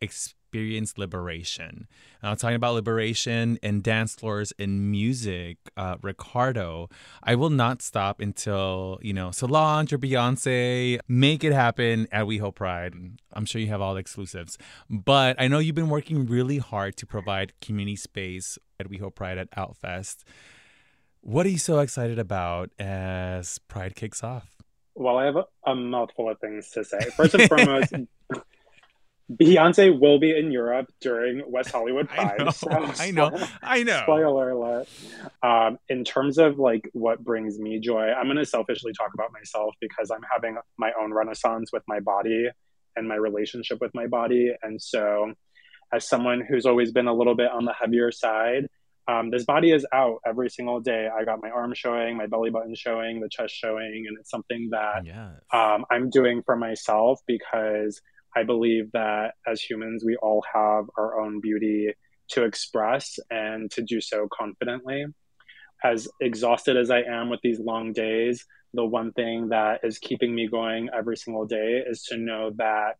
experience 0.51 0.97
liberation. 0.97 1.87
I'm 2.21 2.35
talking 2.35 2.57
about 2.57 2.73
liberation 2.73 3.57
and 3.63 3.81
dance 3.81 4.15
floors 4.15 4.51
and 4.59 4.91
music. 4.91 5.57
Uh, 5.77 5.95
Ricardo, 6.01 6.89
I 7.23 7.35
will 7.35 7.49
not 7.49 7.81
stop 7.81 8.19
until, 8.19 8.99
you 9.01 9.13
know, 9.13 9.31
Solange 9.31 9.93
or 9.93 9.97
Beyonce 9.97 10.99
make 11.07 11.45
it 11.45 11.53
happen 11.53 12.05
at 12.11 12.25
WeHo 12.25 12.53
Pride. 12.53 12.93
I'm 13.31 13.45
sure 13.45 13.61
you 13.61 13.67
have 13.67 13.79
all 13.79 13.93
the 13.93 14.01
exclusives. 14.01 14.57
But 14.89 15.39
I 15.39 15.47
know 15.47 15.59
you've 15.59 15.73
been 15.73 15.89
working 15.89 16.25
really 16.25 16.57
hard 16.57 16.97
to 16.97 17.05
provide 17.05 17.53
community 17.61 17.95
space 17.95 18.59
at 18.77 18.89
WeHo 18.89 19.15
Pride 19.15 19.37
at 19.37 19.49
Outfest. 19.51 20.25
What 21.21 21.45
are 21.45 21.49
you 21.49 21.59
so 21.59 21.79
excited 21.79 22.19
about 22.19 22.71
as 22.77 23.57
Pride 23.69 23.95
kicks 23.95 24.21
off? 24.21 24.57
Well, 24.95 25.15
I 25.15 25.25
have 25.25 25.37
a 25.65 25.73
mouthful 25.73 26.29
of 26.29 26.39
things 26.39 26.71
to 26.71 26.83
say. 26.83 26.99
First 27.15 27.35
and 27.35 27.47
foremost, 27.47 27.93
Beyonce 29.37 29.97
will 29.97 30.19
be 30.19 30.37
in 30.37 30.51
Europe 30.51 30.91
during 30.99 31.43
West 31.49 31.71
Hollywood 31.71 32.09
Pride. 32.09 32.39
I 32.39 32.43
know, 32.43 32.49
so, 32.51 32.69
I 32.99 33.11
know, 33.11 33.47
I 33.61 33.83
know. 33.83 34.01
Spoiler 34.03 34.49
alert. 34.49 34.87
Um, 35.43 35.77
in 35.89 36.03
terms 36.03 36.37
of 36.37 36.59
like 36.59 36.89
what 36.93 37.23
brings 37.23 37.59
me 37.59 37.79
joy, 37.79 38.11
I'm 38.11 38.25
going 38.25 38.37
to 38.37 38.45
selfishly 38.45 38.93
talk 38.93 39.13
about 39.13 39.31
myself 39.31 39.75
because 39.79 40.11
I'm 40.11 40.23
having 40.31 40.57
my 40.77 40.91
own 40.99 41.13
renaissance 41.13 41.71
with 41.71 41.83
my 41.87 41.99
body 41.99 42.49
and 42.95 43.07
my 43.07 43.15
relationship 43.15 43.79
with 43.79 43.91
my 43.93 44.07
body. 44.07 44.51
And 44.61 44.81
so, 44.81 45.33
as 45.93 46.07
someone 46.07 46.41
who's 46.41 46.65
always 46.65 46.91
been 46.91 47.07
a 47.07 47.13
little 47.13 47.35
bit 47.35 47.51
on 47.51 47.65
the 47.65 47.73
heavier 47.73 48.11
side, 48.11 48.67
um, 49.07 49.29
this 49.29 49.45
body 49.45 49.71
is 49.71 49.85
out 49.93 50.19
every 50.25 50.49
single 50.49 50.79
day. 50.79 51.09
I 51.13 51.25
got 51.25 51.41
my 51.41 51.49
arm 51.49 51.73
showing, 51.73 52.17
my 52.17 52.27
belly 52.27 52.49
button 52.49 52.75
showing, 52.75 53.19
the 53.19 53.29
chest 53.29 53.53
showing, 53.53 54.05
and 54.07 54.17
it's 54.19 54.29
something 54.29 54.69
that 54.71 55.05
yes. 55.05 55.31
um, 55.53 55.85
I'm 55.89 56.09
doing 56.09 56.43
for 56.45 56.55
myself 56.55 57.19
because 57.27 58.01
I 58.35 58.43
believe 58.43 58.91
that 58.93 59.33
as 59.47 59.61
humans, 59.61 60.03
we 60.05 60.15
all 60.17 60.43
have 60.53 60.85
our 60.97 61.19
own 61.19 61.41
beauty 61.41 61.93
to 62.29 62.43
express 62.43 63.19
and 63.29 63.69
to 63.71 63.81
do 63.81 63.99
so 63.99 64.27
confidently. 64.31 65.05
As 65.83 66.07
exhausted 66.21 66.77
as 66.77 66.89
I 66.89 67.01
am 67.01 67.29
with 67.29 67.41
these 67.41 67.59
long 67.59 67.91
days, 67.91 68.45
the 68.73 68.85
one 68.85 69.11
thing 69.13 69.49
that 69.49 69.81
is 69.83 69.99
keeping 69.99 70.33
me 70.33 70.47
going 70.47 70.89
every 70.97 71.17
single 71.17 71.45
day 71.45 71.83
is 71.85 72.03
to 72.03 72.17
know 72.17 72.51
that 72.57 72.95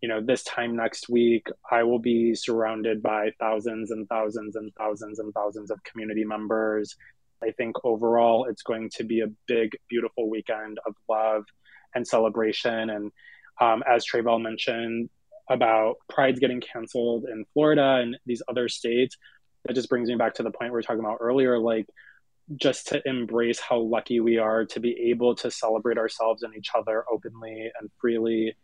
you 0.00 0.08
know 0.08 0.20
this 0.20 0.44
time 0.44 0.76
next 0.76 1.08
week 1.08 1.46
i 1.72 1.82
will 1.82 1.98
be 1.98 2.34
surrounded 2.34 3.02
by 3.02 3.30
thousands 3.40 3.90
and 3.90 4.06
thousands 4.08 4.54
and 4.54 4.70
thousands 4.78 5.18
and 5.18 5.32
thousands 5.32 5.70
of 5.70 5.82
community 5.84 6.24
members 6.24 6.94
i 7.42 7.50
think 7.52 7.74
overall 7.84 8.46
it's 8.48 8.62
going 8.62 8.90
to 8.94 9.04
be 9.04 9.20
a 9.20 9.26
big 9.48 9.70
beautiful 9.88 10.28
weekend 10.28 10.78
of 10.86 10.94
love 11.08 11.44
and 11.94 12.06
celebration 12.06 12.90
and 12.90 13.10
um, 13.60 13.82
as 13.86 14.04
Tre'vell 14.04 14.40
mentioned 14.40 15.08
about 15.48 15.96
pride's 16.08 16.40
getting 16.40 16.60
canceled 16.60 17.24
in 17.24 17.44
florida 17.52 18.00
and 18.02 18.16
these 18.26 18.42
other 18.48 18.68
states 18.68 19.16
that 19.64 19.74
just 19.74 19.88
brings 19.88 20.08
me 20.08 20.16
back 20.16 20.34
to 20.34 20.42
the 20.42 20.50
point 20.50 20.72
we 20.72 20.76
were 20.76 20.82
talking 20.82 21.00
about 21.00 21.18
earlier 21.20 21.58
like 21.58 21.86
just 22.54 22.88
to 22.88 23.02
embrace 23.06 23.58
how 23.58 23.78
lucky 23.78 24.20
we 24.20 24.38
are 24.38 24.64
to 24.64 24.80
be 24.80 25.10
able 25.10 25.34
to 25.34 25.50
celebrate 25.50 25.98
ourselves 25.98 26.42
and 26.42 26.54
each 26.56 26.70
other 26.76 27.04
openly 27.10 27.70
and 27.80 27.90
freely. 28.00 28.54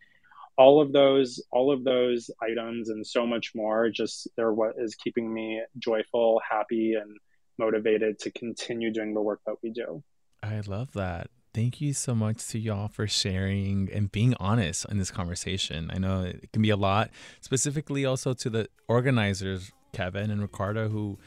All 0.57 0.81
of 0.81 0.93
those 0.93 1.43
all 1.51 1.71
of 1.71 1.83
those 1.83 2.29
items 2.41 2.89
and 2.89 3.05
so 3.05 3.25
much 3.25 3.51
more 3.55 3.89
just 3.89 4.27
they're 4.37 4.53
what 4.53 4.75
is 4.77 4.95
keeping 4.95 5.33
me 5.33 5.61
joyful 5.79 6.39
happy 6.47 6.93
and 6.93 7.17
motivated 7.57 8.19
to 8.19 8.31
continue 8.31 8.91
doing 8.91 9.13
the 9.13 9.21
work 9.21 9.41
that 9.47 9.55
we 9.63 9.71
do. 9.71 10.03
I 10.43 10.61
love 10.61 10.91
that 10.93 11.29
thank 11.53 11.79
you 11.79 11.93
so 11.93 12.15
much 12.15 12.47
to 12.47 12.59
y'all 12.59 12.87
for 12.87 13.07
sharing 13.07 13.89
and 13.91 14.11
being 14.11 14.33
honest 14.39 14.85
in 14.89 14.97
this 14.97 15.11
conversation 15.11 15.89
i 15.93 15.97
know 15.97 16.23
it 16.23 16.51
can 16.51 16.61
be 16.61 16.69
a 16.69 16.75
lot 16.75 17.09
specifically 17.41 18.05
also 18.05 18.33
to 18.33 18.49
the 18.49 18.67
organizers 18.87 19.71
kevin 19.91 20.31
and 20.31 20.41
ricardo 20.41 20.89
who 20.89 21.17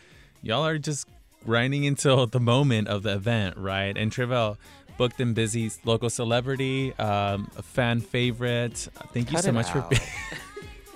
y'all 0.42 0.66
are 0.66 0.78
just 0.78 1.06
grinding 1.44 1.86
until 1.86 2.26
the 2.26 2.40
moment 2.40 2.88
of 2.88 3.02
the 3.02 3.12
event 3.12 3.56
right 3.56 3.96
and 3.96 4.10
Tre'vell 4.10 4.56
booked 4.96 5.20
and 5.20 5.34
busy 5.34 5.70
local 5.84 6.10
celebrity, 6.10 6.94
um, 6.98 7.50
a 7.56 7.62
fan 7.62 8.00
favorite. 8.00 8.88
Thank 9.12 9.30
you 9.30 9.36
Cut 9.36 9.44
so 9.44 9.52
much 9.52 9.68
out. 9.74 9.94
for 9.94 10.00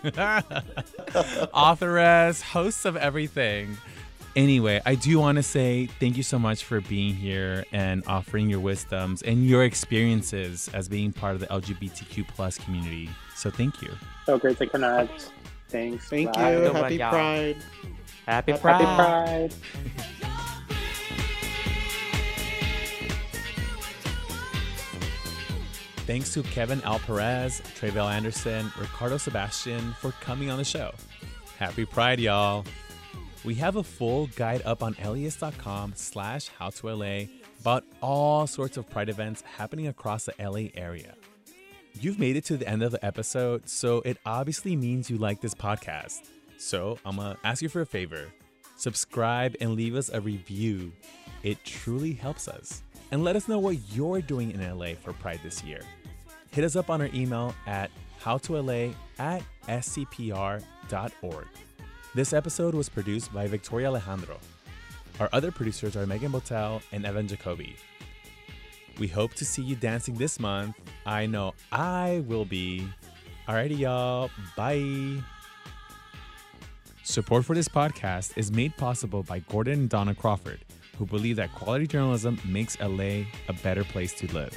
being 0.03 0.13
authoress, 1.55 2.41
hosts 2.41 2.85
of 2.85 2.97
everything. 2.97 3.77
Anyway, 4.37 4.81
I 4.87 4.95
do 4.95 5.19
want 5.19 5.37
to 5.37 5.43
say 5.43 5.87
thank 5.99 6.17
you 6.17 6.23
so 6.23 6.39
much 6.39 6.65
for 6.65 6.81
being 6.81 7.15
here 7.15 7.65
and 7.73 8.05
offering 8.07 8.49
your 8.49 8.61
wisdoms 8.61 9.23
and 9.23 9.45
your 9.47 9.65
experiences 9.65 10.71
as 10.73 10.89
being 10.89 11.13
part 11.13 11.35
of 11.35 11.41
the 11.41 11.47
LGBTQ 11.49 12.29
plus 12.29 12.57
community. 12.59 13.11
So 13.35 13.51
thank 13.51 13.83
you. 13.83 13.91
so 14.27 14.39
great 14.39 14.59
to 14.59 14.67
connect 14.67 15.31
thanks 15.69 16.09
Thank 16.09 16.33
Bye. 16.35 16.53
you. 16.53 16.59
Oh 16.59 16.61
Good 16.63 16.73
one, 16.75 16.83
Happy 16.83 16.97
y'all. 16.97 17.11
Pride. 17.11 17.57
Happy 18.27 18.53
happy 18.53 18.61
Pride. 18.61 19.51
pride 19.51 19.55
Thanks 26.07 26.35
to 26.35 26.43
Kevin 26.43 26.83
Al 26.83 26.99
Perez, 26.99 27.63
Tre'vell 27.79 28.11
Anderson, 28.11 28.73
Ricardo 28.77 29.17
Sebastian 29.17 29.93
for 30.01 30.11
coming 30.21 30.51
on 30.51 30.59
the 30.59 30.65
show. 30.65 30.93
Happy 31.57 31.85
Pride, 31.85 32.19
y'all. 32.19 32.65
We 33.43 33.55
have 33.55 33.77
a 33.77 33.83
full 33.83 34.27
guide 34.37 34.63
up 34.67 34.83
on 34.83 34.97
LAist.com 35.03 35.95
slash 35.97 36.49
how 36.59 36.71
to 36.71 36.95
LA 36.95 37.21
about 37.61 37.85
all 38.03 38.47
sorts 38.47 38.77
of 38.77 38.89
Pride 38.91 39.09
events 39.09 39.43
happening 39.57 39.87
across 39.87 40.27
the 40.27 40.35
LA 40.39 40.69
area. 40.75 41.15
You've 41.99 42.19
made 42.19 42.37
it 42.37 42.45
to 42.47 42.57
the 42.57 42.69
end 42.69 42.83
of 42.83 42.93
the 42.93 43.05
episode, 43.05 43.69
so 43.69 44.03
it 44.05 44.19
obviously 44.27 44.77
means 44.77 45.11
you 45.11 45.17
like 45.17 45.41
this 45.41 45.55
podcast. 45.55 46.29
So 46.59 46.99
I'm 47.05 47.17
gonna 47.17 47.39
ask 47.43 47.63
you 47.63 47.71
for 47.71 47.81
a 47.81 47.87
favor. 47.87 48.27
Subscribe 48.77 49.57
and 49.61 49.75
leave 49.75 49.95
us 49.97 50.11
a 50.11 50.21
review. 50.21 50.93
It 51.43 51.65
truly 51.65 52.13
helps 52.13 52.47
us. 52.47 52.83
And 53.11 53.25
let 53.25 53.37
us 53.37 53.49
know 53.49 53.59
what 53.59 53.77
you're 53.93 54.21
doing 54.21 54.53
in 54.53 54.61
LA 54.79 54.95
for 54.95 55.13
Pride 55.15 55.41
this 55.43 55.65
year. 55.65 55.81
Hit 56.53 56.65
us 56.65 56.77
up 56.77 56.91
on 56.91 57.01
our 57.01 57.11
email 57.15 57.55
at 57.67 57.91
howtola 58.23 58.95
at 59.19 59.43
scpr.org. 59.67 61.47
This 62.13 62.33
episode 62.33 62.75
was 62.75 62.89
produced 62.89 63.33
by 63.33 63.47
Victoria 63.47 63.87
Alejandro. 63.87 64.37
Our 65.21 65.29
other 65.33 65.53
producers 65.53 65.97
are 65.97 66.07
Megan 66.09 66.33
Botel 66.33 66.83
and 66.91 67.07
Evan 67.07 67.29
Jacoby. 67.29 67.77
We 68.99 69.07
hope 69.07 69.35
to 69.35 69.45
see 69.45 69.63
you 69.63 69.77
dancing 69.77 70.17
this 70.17 70.41
month. 70.41 70.75
I 71.07 71.27
know 71.27 71.55
I 71.71 72.25
will 72.27 72.45
be. 72.45 72.85
Alrighty, 73.47 73.79
y'all. 73.79 74.29
Bye. 74.57 75.23
Support 77.05 77.45
for 77.45 77.55
this 77.55 77.69
podcast 77.69 78.37
is 78.37 78.51
made 78.51 78.77
possible 78.77 79.23
by 79.23 79.39
Gordon 79.49 79.75
and 79.75 79.89
Donna 79.89 80.13
Crawford, 80.13 80.65
who 80.99 81.07
believe 81.07 81.37
that 81.37 81.55
quality 81.55 81.87
journalism 81.87 82.41
makes 82.45 82.77
LA 82.81 83.23
a 83.49 83.53
better 83.63 83.85
place 83.85 84.15
to 84.15 84.27
live. 84.35 84.57